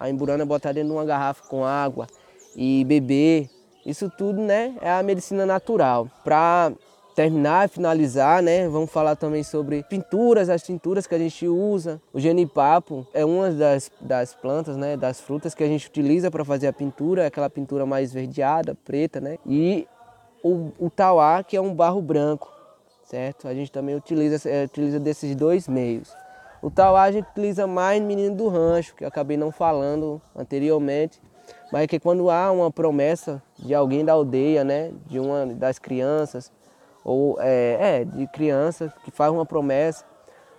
a 0.00 0.10
emburana, 0.10 0.44
botar 0.44 0.72
dentro 0.72 0.88
de 0.88 0.94
uma 0.96 1.04
garrafa 1.04 1.46
com 1.46 1.64
água 1.64 2.08
e 2.56 2.84
beber. 2.84 3.48
Isso 3.86 4.10
tudo, 4.10 4.40
né, 4.40 4.74
é 4.80 4.90
a 4.90 5.02
medicina 5.02 5.46
natural. 5.46 6.08
Para 6.24 6.72
terminar, 7.20 7.68
finalizar, 7.68 8.42
né? 8.42 8.66
Vamos 8.66 8.90
falar 8.90 9.14
também 9.14 9.42
sobre 9.42 9.82
pinturas, 9.82 10.48
as 10.48 10.62
tinturas 10.62 11.06
que 11.06 11.14
a 11.14 11.18
gente 11.18 11.46
usa. 11.46 12.00
O 12.14 12.18
genipapo 12.18 13.06
é 13.12 13.26
uma 13.26 13.50
das, 13.50 13.92
das 14.00 14.32
plantas, 14.32 14.74
né? 14.74 14.96
Das 14.96 15.20
frutas 15.20 15.54
que 15.54 15.62
a 15.62 15.66
gente 15.66 15.86
utiliza 15.86 16.30
para 16.30 16.46
fazer 16.46 16.68
a 16.68 16.72
pintura, 16.72 17.26
aquela 17.26 17.50
pintura 17.50 17.84
mais 17.84 18.10
verdeada, 18.10 18.74
preta, 18.74 19.20
né? 19.20 19.36
E 19.44 19.86
o, 20.42 20.70
o 20.78 20.88
tauá, 20.88 21.42
que 21.42 21.58
é 21.58 21.60
um 21.60 21.74
barro 21.74 22.00
branco, 22.00 22.50
certo? 23.04 23.46
A 23.46 23.52
gente 23.52 23.70
também 23.70 23.94
utiliza, 23.94 24.48
é, 24.48 24.64
utiliza 24.64 24.98
desses 24.98 25.36
dois 25.36 25.68
meios. 25.68 26.16
O 26.62 26.70
tauá 26.70 27.02
a 27.02 27.12
gente 27.12 27.28
utiliza 27.28 27.66
mais 27.66 28.00
no 28.00 28.08
menino 28.08 28.34
do 28.34 28.48
rancho, 28.48 28.94
que 28.94 29.04
eu 29.04 29.08
acabei 29.08 29.36
não 29.36 29.52
falando 29.52 30.22
anteriormente, 30.34 31.20
mas 31.70 31.82
é 31.82 31.86
que 31.86 32.00
quando 32.00 32.30
há 32.30 32.50
uma 32.50 32.70
promessa 32.70 33.42
de 33.58 33.74
alguém 33.74 34.06
da 34.06 34.14
aldeia, 34.14 34.64
né, 34.64 34.90
de 35.06 35.20
uma 35.20 35.46
das 35.46 35.78
crianças, 35.78 36.50
ou 37.04 37.36
é, 37.40 38.00
é, 38.00 38.04
de 38.04 38.26
criança 38.28 38.92
que 39.04 39.10
faz 39.10 39.32
uma 39.32 39.46
promessa 39.46 40.04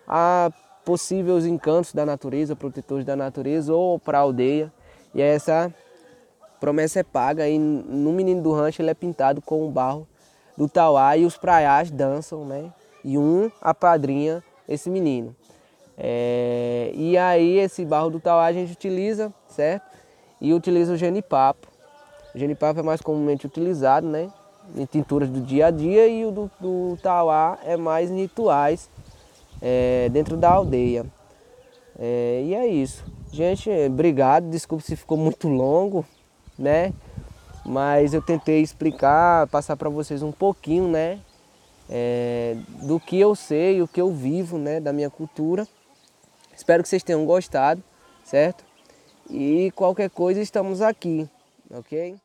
a 0.07 0.51
possíveis 0.83 1.45
encantos 1.45 1.93
da 1.93 2.05
natureza, 2.05 2.55
protetores 2.55 3.05
da 3.05 3.15
natureza 3.15 3.73
ou 3.73 3.99
para 3.99 4.17
a 4.17 4.21
aldeia. 4.21 4.71
E 5.13 5.21
essa 5.21 5.73
promessa 6.59 6.99
é 6.99 7.03
paga 7.03 7.47
e 7.47 7.57
no 7.57 8.11
menino 8.11 8.41
do 8.41 8.51
rancho 8.51 8.81
ele 8.81 8.89
é 8.89 8.93
pintado 8.93 9.41
com 9.41 9.65
o 9.65 9.71
barro 9.71 10.07
do 10.57 10.67
tauá 10.67 11.17
e 11.17 11.25
os 11.25 11.37
praiás 11.37 11.89
dançam, 11.89 12.45
né? 12.45 12.71
E 13.03 13.17
um 13.17 13.51
apadrinha 13.61 14.43
esse 14.67 14.89
menino. 14.89 15.35
É, 15.97 16.91
e 16.93 17.17
aí 17.17 17.57
esse 17.57 17.85
barro 17.85 18.09
do 18.09 18.19
tauá 18.19 18.45
a 18.45 18.53
gente 18.53 18.71
utiliza, 18.73 19.33
certo? 19.47 19.85
E 20.39 20.53
utiliza 20.53 20.93
o 20.93 20.97
genipapo. 20.97 21.67
O 22.33 22.37
genipapo 22.37 22.79
é 22.79 22.83
mais 22.83 23.01
comumente 23.01 23.45
utilizado, 23.45 24.07
né? 24.07 24.31
Em 24.75 24.85
tinturas 24.85 25.29
do 25.29 25.41
dia 25.41 25.67
a 25.67 25.71
dia 25.71 26.07
e 26.07 26.25
o 26.25 26.31
do, 26.31 26.51
do 26.59 26.97
Tauá 27.01 27.59
é 27.63 27.75
mais 27.75 28.09
em 28.09 28.17
rituais 28.17 28.89
é, 29.61 30.09
dentro 30.09 30.37
da 30.37 30.51
aldeia. 30.51 31.05
É, 31.99 32.43
e 32.45 32.55
é 32.55 32.67
isso. 32.67 33.03
Gente, 33.31 33.69
obrigado. 33.87 34.49
Desculpe 34.49 34.83
se 34.83 34.95
ficou 34.95 35.17
muito 35.17 35.47
longo, 35.47 36.05
né? 36.57 36.93
mas 37.65 38.13
eu 38.13 38.21
tentei 38.21 38.61
explicar, 38.61 39.47
passar 39.47 39.75
para 39.75 39.89
vocês 39.89 40.23
um 40.23 40.31
pouquinho, 40.31 40.87
né, 40.87 41.19
é, 41.89 42.55
do 42.83 42.99
que 42.99 43.19
eu 43.19 43.35
sei, 43.35 43.81
o 43.81 43.87
que 43.87 44.01
eu 44.01 44.11
vivo, 44.11 44.57
né, 44.57 44.79
da 44.79 44.91
minha 44.91 45.09
cultura. 45.09 45.67
Espero 46.55 46.83
que 46.83 46.89
vocês 46.89 47.03
tenham 47.03 47.25
gostado, 47.25 47.83
certo? 48.23 48.63
E 49.29 49.71
qualquer 49.75 50.09
coisa 50.09 50.41
estamos 50.41 50.81
aqui, 50.81 51.29
ok? 51.69 52.15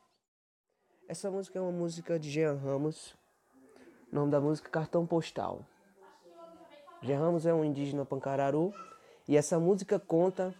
Essa 1.09 1.31
música 1.31 1.57
é 1.57 1.61
uma 1.61 1.71
música 1.71 2.19
de 2.19 2.29
Jean 2.29 2.55
Ramos, 2.55 3.15
o 4.11 4.15
nome 4.15 4.29
da 4.29 4.41
música 4.41 4.69
Cartão 4.69 5.07
Postal. 5.07 5.61
Jean 7.01 7.17
Ramos 7.17 7.45
é 7.45 7.53
um 7.53 7.63
indígena 7.63 8.03
pancararu 8.03 8.73
e 9.25 9.37
essa 9.37 9.57
música 9.57 9.97
conta 9.97 10.53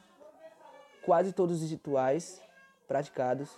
quase 1.05 1.33
todos 1.33 1.61
os 1.61 1.69
rituais 1.69 2.41
praticados 2.87 3.49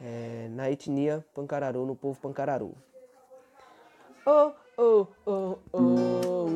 é, 0.00 0.46
na 0.52 0.70
etnia 0.70 1.26
pancararu, 1.34 1.84
no 1.84 1.96
povo 1.96 2.20
pancararu. 2.20 2.72
Oh, 4.24 4.52
oh, 4.78 5.08
oh, 5.26 5.58
oh, 5.72 5.82
oh, 5.82 6.46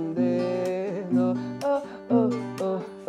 oh, 2.00 2.30
oh, 2.60 2.99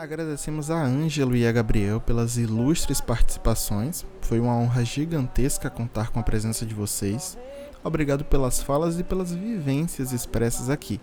Agradecemos 0.00 0.70
a 0.70 0.82
Ângelo 0.82 1.36
e 1.36 1.46
a 1.46 1.52
Gabriel 1.52 2.00
pelas 2.00 2.38
ilustres 2.38 3.02
participações. 3.02 4.06
Foi 4.22 4.40
uma 4.40 4.56
honra 4.56 4.82
gigantesca 4.82 5.68
contar 5.68 6.08
com 6.08 6.18
a 6.18 6.22
presença 6.22 6.64
de 6.64 6.74
vocês. 6.74 7.36
Obrigado 7.84 8.24
pelas 8.24 8.62
falas 8.62 8.98
e 8.98 9.04
pelas 9.04 9.34
vivências 9.34 10.10
expressas 10.10 10.70
aqui. 10.70 10.98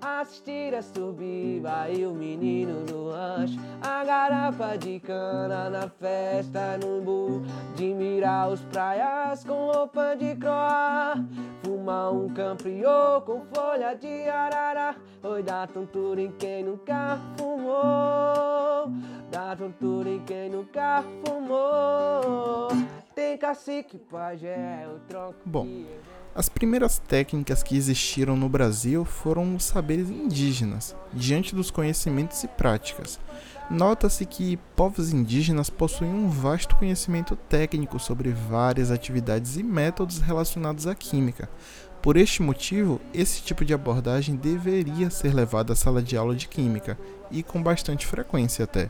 As 0.00 0.40
tiras 0.40 0.92
subir, 0.94 1.60
vai 1.60 2.04
o 2.04 2.14
menino 2.14 2.84
no 2.88 3.10
rancho. 3.10 3.58
A 3.82 4.04
garrafa 4.04 4.78
de 4.78 5.00
cana 5.00 5.68
na 5.68 5.88
festa 5.88 6.78
no 6.78 7.00
bu 7.00 7.42
De 7.74 7.92
mirar 7.94 8.48
os 8.48 8.60
praias 8.62 9.42
com 9.44 9.72
roupa 9.72 10.14
de 10.14 10.36
croa 10.36 11.14
Fumar 11.62 12.12
um 12.12 12.28
campriô 12.28 13.20
com 13.26 13.44
folha 13.52 13.94
de 13.94 14.28
arara. 14.28 14.94
Oi, 15.22 15.42
dá 15.42 15.66
tontura 15.66 16.20
em 16.20 16.30
quem 16.32 16.62
nunca 16.62 17.18
fumou. 17.36 18.92
Dá 19.30 19.56
tontura 19.56 20.10
em 20.10 20.20
quem 20.20 20.48
nunca 20.50 21.02
fumou 21.24 22.68
Tem 23.18 23.36
cacique, 23.36 23.98
pajé, 23.98 24.86
o 24.94 25.00
tronco 25.00 25.40
Bom, 25.44 25.84
as 26.36 26.48
primeiras 26.48 27.00
técnicas 27.00 27.64
que 27.64 27.76
existiram 27.76 28.36
no 28.36 28.48
Brasil 28.48 29.04
foram 29.04 29.56
os 29.56 29.64
saberes 29.64 30.08
indígenas, 30.08 30.94
diante 31.12 31.52
dos 31.52 31.68
conhecimentos 31.68 32.44
e 32.44 32.46
práticas. 32.46 33.18
Nota-se 33.68 34.24
que 34.24 34.56
povos 34.76 35.12
indígenas 35.12 35.68
possuem 35.68 36.14
um 36.14 36.28
vasto 36.28 36.76
conhecimento 36.76 37.34
técnico 37.34 37.98
sobre 37.98 38.30
várias 38.30 38.92
atividades 38.92 39.56
e 39.56 39.64
métodos 39.64 40.20
relacionados 40.20 40.86
à 40.86 40.94
química. 40.94 41.50
Por 42.00 42.16
este 42.16 42.40
motivo, 42.40 43.00
esse 43.12 43.42
tipo 43.42 43.64
de 43.64 43.74
abordagem 43.74 44.36
deveria 44.36 45.10
ser 45.10 45.34
levado 45.34 45.72
à 45.72 45.74
sala 45.74 46.00
de 46.00 46.16
aula 46.16 46.36
de 46.36 46.46
química, 46.46 46.96
e 47.32 47.42
com 47.42 47.60
bastante 47.60 48.06
frequência 48.06 48.62
até 48.62 48.88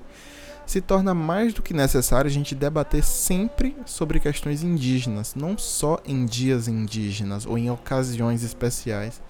se 0.69 0.83
torna 0.83 1.15
mais 1.15 1.55
do 1.55 1.63
que 1.63 1.73
necessário 1.73 2.29
a 2.29 2.33
gente 2.33 2.55
debater 2.55 3.03
sempre 3.03 3.75
sobre 3.87 4.21
questões 4.21 4.63
indígenas, 4.63 5.35
não 5.35 5.57
só 5.57 5.99
em 6.05 6.27
dias 6.27 6.69
indígenas 6.69 7.47
ou 7.47 7.57
em 7.57 7.71
ocasiões 7.71 8.43
especiais. 8.43 9.23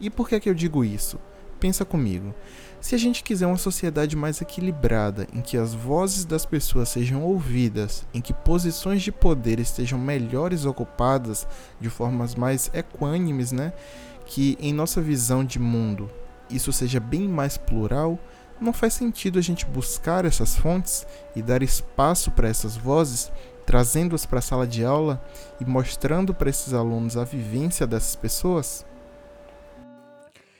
E 0.00 0.08
por 0.08 0.26
que, 0.26 0.40
que 0.40 0.48
eu 0.48 0.54
digo 0.54 0.82
isso? 0.82 1.20
Pensa 1.60 1.84
comigo. 1.84 2.34
Se 2.80 2.94
a 2.94 2.98
gente 2.98 3.22
quiser 3.22 3.46
uma 3.46 3.58
sociedade 3.58 4.16
mais 4.16 4.40
equilibrada, 4.40 5.26
em 5.34 5.42
que 5.42 5.58
as 5.58 5.74
vozes 5.74 6.24
das 6.24 6.46
pessoas 6.46 6.88
sejam 6.88 7.22
ouvidas, 7.22 8.06
em 8.14 8.22
que 8.22 8.32
posições 8.32 9.02
de 9.02 9.12
poder 9.12 9.60
estejam 9.60 9.98
melhores 9.98 10.64
ocupadas 10.64 11.46
de 11.78 11.90
formas 11.90 12.34
mais 12.34 12.70
equânimes, 12.72 13.52
né? 13.52 13.74
Que 14.24 14.56
em 14.58 14.72
nossa 14.72 15.02
visão 15.02 15.44
de 15.44 15.58
mundo 15.58 16.10
isso 16.48 16.72
seja 16.72 16.98
bem 16.98 17.28
mais 17.28 17.58
plural, 17.58 18.18
não 18.60 18.72
faz 18.72 18.94
sentido 18.94 19.38
a 19.38 19.42
gente 19.42 19.66
buscar 19.66 20.24
essas 20.24 20.56
fontes 20.56 21.06
e 21.34 21.42
dar 21.42 21.62
espaço 21.62 22.30
para 22.30 22.48
essas 22.48 22.76
vozes, 22.76 23.30
trazendo-as 23.64 24.24
para 24.24 24.38
a 24.38 24.42
sala 24.42 24.66
de 24.66 24.84
aula 24.84 25.22
e 25.60 25.64
mostrando 25.64 26.32
para 26.32 26.50
esses 26.50 26.72
alunos 26.72 27.16
a 27.16 27.24
vivência 27.24 27.86
dessas 27.86 28.16
pessoas? 28.16 28.86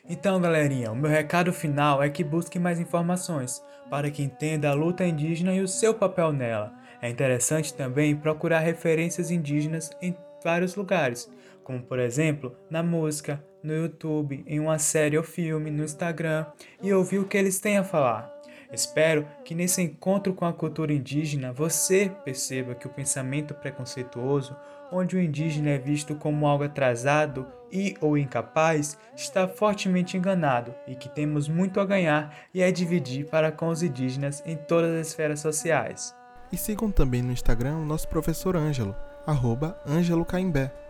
Então, 0.08 0.40
galerinha, 0.40 0.92
o 0.92 0.96
meu 0.96 1.10
recado 1.10 1.52
final 1.52 2.02
é 2.02 2.08
que 2.08 2.22
busque 2.22 2.58
mais 2.58 2.78
informações 2.78 3.62
para 3.90 4.10
que 4.10 4.22
entenda 4.22 4.70
a 4.70 4.74
luta 4.74 5.04
indígena 5.04 5.54
e 5.54 5.60
o 5.60 5.68
seu 5.68 5.94
papel 5.94 6.32
nela. 6.32 6.72
É 7.00 7.08
interessante 7.08 7.74
também 7.74 8.16
procurar 8.16 8.60
referências 8.60 9.30
indígenas 9.30 9.90
em 10.00 10.16
vários 10.42 10.76
lugares, 10.76 11.28
como 11.66 11.82
por 11.82 11.98
exemplo 11.98 12.56
na 12.70 12.80
música, 12.80 13.44
no 13.60 13.74
YouTube, 13.74 14.44
em 14.46 14.60
uma 14.60 14.78
série 14.78 15.18
ou 15.18 15.24
filme, 15.24 15.68
no 15.68 15.82
Instagram 15.82 16.46
e 16.80 16.92
ouvir 16.92 17.18
o 17.18 17.26
que 17.26 17.36
eles 17.36 17.58
têm 17.58 17.76
a 17.76 17.82
falar. 17.82 18.32
Espero 18.72 19.26
que 19.44 19.52
nesse 19.52 19.82
encontro 19.82 20.32
com 20.32 20.44
a 20.44 20.52
cultura 20.52 20.92
indígena 20.92 21.52
você 21.52 22.08
perceba 22.24 22.76
que 22.76 22.86
o 22.86 22.90
pensamento 22.90 23.52
preconceituoso, 23.52 24.56
onde 24.92 25.16
o 25.16 25.20
indígena 25.20 25.70
é 25.70 25.78
visto 25.78 26.14
como 26.14 26.46
algo 26.46 26.62
atrasado 26.62 27.44
e 27.72 27.96
ou 28.00 28.16
incapaz, 28.16 28.96
está 29.16 29.48
fortemente 29.48 30.16
enganado 30.16 30.72
e 30.86 30.94
que 30.94 31.08
temos 31.08 31.48
muito 31.48 31.80
a 31.80 31.84
ganhar 31.84 32.32
e 32.54 32.62
a 32.62 32.70
dividir 32.70 33.26
para 33.26 33.50
com 33.50 33.70
os 33.70 33.82
indígenas 33.82 34.40
em 34.46 34.54
todas 34.56 34.92
as 34.92 35.08
esferas 35.08 35.40
sociais. 35.40 36.14
E 36.52 36.56
sigam 36.56 36.92
também 36.92 37.22
no 37.22 37.32
Instagram 37.32 37.78
o 37.78 37.84
nosso 37.84 38.06
professor 38.06 38.56
Ângelo, 38.56 38.94
arroba 39.26 39.76
Ângelo 39.84 40.24
Caimbé. 40.24 40.85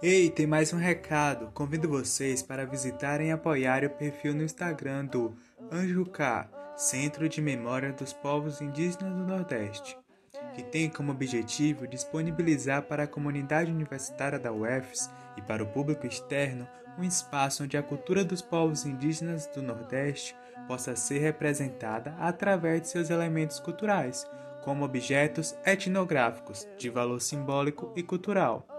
Ei, 0.00 0.30
tem 0.30 0.46
mais 0.46 0.72
um 0.72 0.76
recado. 0.76 1.50
Convido 1.52 1.88
vocês 1.88 2.40
para 2.40 2.64
visitarem 2.64 3.30
e 3.30 3.32
apoiar 3.32 3.84
o 3.84 3.90
perfil 3.90 4.32
no 4.32 4.44
Instagram 4.44 5.06
do 5.06 5.34
Anjucá, 5.72 6.48
Centro 6.76 7.28
de 7.28 7.42
Memória 7.42 7.92
dos 7.92 8.12
Povos 8.12 8.60
Indígenas 8.60 9.12
do 9.12 9.26
Nordeste, 9.26 9.98
que 10.54 10.62
tem 10.62 10.88
como 10.88 11.10
objetivo 11.10 11.84
disponibilizar 11.84 12.82
para 12.82 13.02
a 13.02 13.08
comunidade 13.08 13.72
universitária 13.72 14.38
da 14.38 14.52
UFS 14.52 15.10
e 15.36 15.42
para 15.42 15.64
o 15.64 15.66
público 15.66 16.06
externo 16.06 16.68
um 16.96 17.02
espaço 17.02 17.64
onde 17.64 17.76
a 17.76 17.82
cultura 17.82 18.24
dos 18.24 18.40
povos 18.40 18.86
indígenas 18.86 19.48
do 19.48 19.60
Nordeste 19.60 20.36
possa 20.68 20.94
ser 20.94 21.18
representada 21.18 22.14
através 22.20 22.82
de 22.82 22.88
seus 22.88 23.10
elementos 23.10 23.58
culturais, 23.58 24.24
como 24.62 24.84
objetos 24.84 25.58
etnográficos 25.66 26.68
de 26.78 26.88
valor 26.88 27.20
simbólico 27.20 27.92
e 27.96 28.02
cultural 28.04 28.77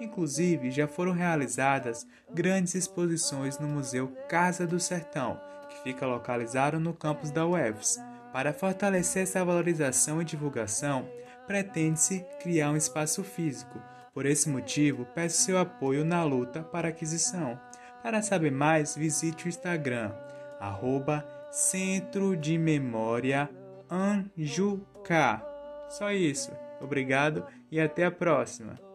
Inclusive, 0.00 0.70
já 0.70 0.86
foram 0.86 1.12
realizadas 1.12 2.06
grandes 2.32 2.74
exposições 2.74 3.58
no 3.58 3.66
Museu 3.66 4.08
Casa 4.28 4.66
do 4.66 4.78
Sertão, 4.78 5.40
que 5.68 5.82
fica 5.82 6.06
localizado 6.06 6.78
no 6.78 6.92
campus 6.92 7.30
da 7.30 7.46
UFS. 7.46 7.98
Para 8.32 8.52
fortalecer 8.52 9.22
essa 9.22 9.44
valorização 9.44 10.20
e 10.20 10.24
divulgação, 10.24 11.08
pretende-se 11.46 12.24
criar 12.40 12.70
um 12.70 12.76
espaço 12.76 13.24
físico. 13.24 13.80
Por 14.12 14.26
esse 14.26 14.48
motivo, 14.48 15.06
peço 15.14 15.42
seu 15.42 15.58
apoio 15.58 16.04
na 16.04 16.22
luta 16.24 16.62
para 16.62 16.88
aquisição. 16.88 17.58
Para 18.02 18.22
saber 18.22 18.52
mais, 18.52 18.94
visite 18.94 19.46
o 19.46 19.48
Instagram, 19.48 20.12
arroba 20.60 21.26
Centro 21.50 22.36
de 22.36 22.58
Memória 22.58 23.48
Anjuca. 23.90 25.42
Só 25.88 26.12
isso. 26.12 26.52
Obrigado 26.80 27.46
e 27.70 27.80
até 27.80 28.04
a 28.04 28.10
próxima. 28.10 28.85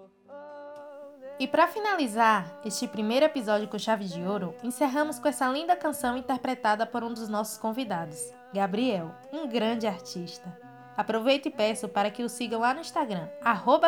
E 1.42 1.48
para 1.48 1.68
finalizar 1.68 2.46
este 2.64 2.88
primeiro 2.88 3.26
episódio 3.26 3.68
com 3.68 3.80
chave 3.80 4.06
de 4.06 4.22
ouro, 4.22 4.54
encerramos 4.62 5.18
com 5.18 5.28
essa 5.28 5.48
linda 5.48 5.76
canção 5.76 6.16
interpretada 6.16 6.86
por 6.86 7.04
um 7.04 7.12
dos 7.12 7.28
nossos 7.28 7.58
convidados, 7.58 8.32
Gabriel, 8.54 9.10
um 9.34 9.48
grande 9.48 9.88
artista. 9.88 10.56
Aproveito 10.96 11.48
e 11.48 11.50
peço 11.50 11.90
para 11.90 12.12
que 12.12 12.22
o 12.22 12.30
sigam 12.30 12.60
lá 12.60 12.76
no 12.76 12.82
Instagram, 12.82 13.28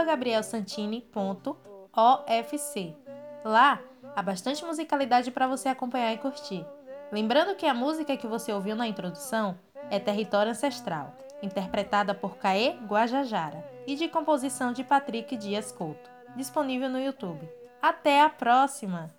gabrielsantini.ofc. 0.03 2.97
Lá 3.45 3.79
há 4.15 4.21
bastante 4.23 4.65
musicalidade 4.65 5.29
para 5.29 5.45
você 5.45 5.69
acompanhar 5.69 6.11
e 6.11 6.17
curtir. 6.17 6.65
Lembrando 7.11 7.55
que 7.55 7.67
a 7.67 7.73
música 7.75 8.17
que 8.17 8.25
você 8.25 8.51
ouviu 8.51 8.75
na 8.75 8.87
introdução 8.87 9.59
é 9.91 9.99
Território 9.99 10.53
Ancestral, 10.53 11.15
interpretada 11.39 12.15
por 12.15 12.35
Caê 12.37 12.71
Guajajara, 12.87 13.63
e 13.85 13.95
de 13.95 14.07
composição 14.07 14.73
de 14.73 14.83
Patrick 14.83 15.37
Dias 15.37 15.71
Couto, 15.71 16.12
disponível 16.35 16.89
no 16.89 16.99
YouTube. 16.99 17.47
Até 17.81 18.21
a 18.21 18.29
próxima! 18.29 19.13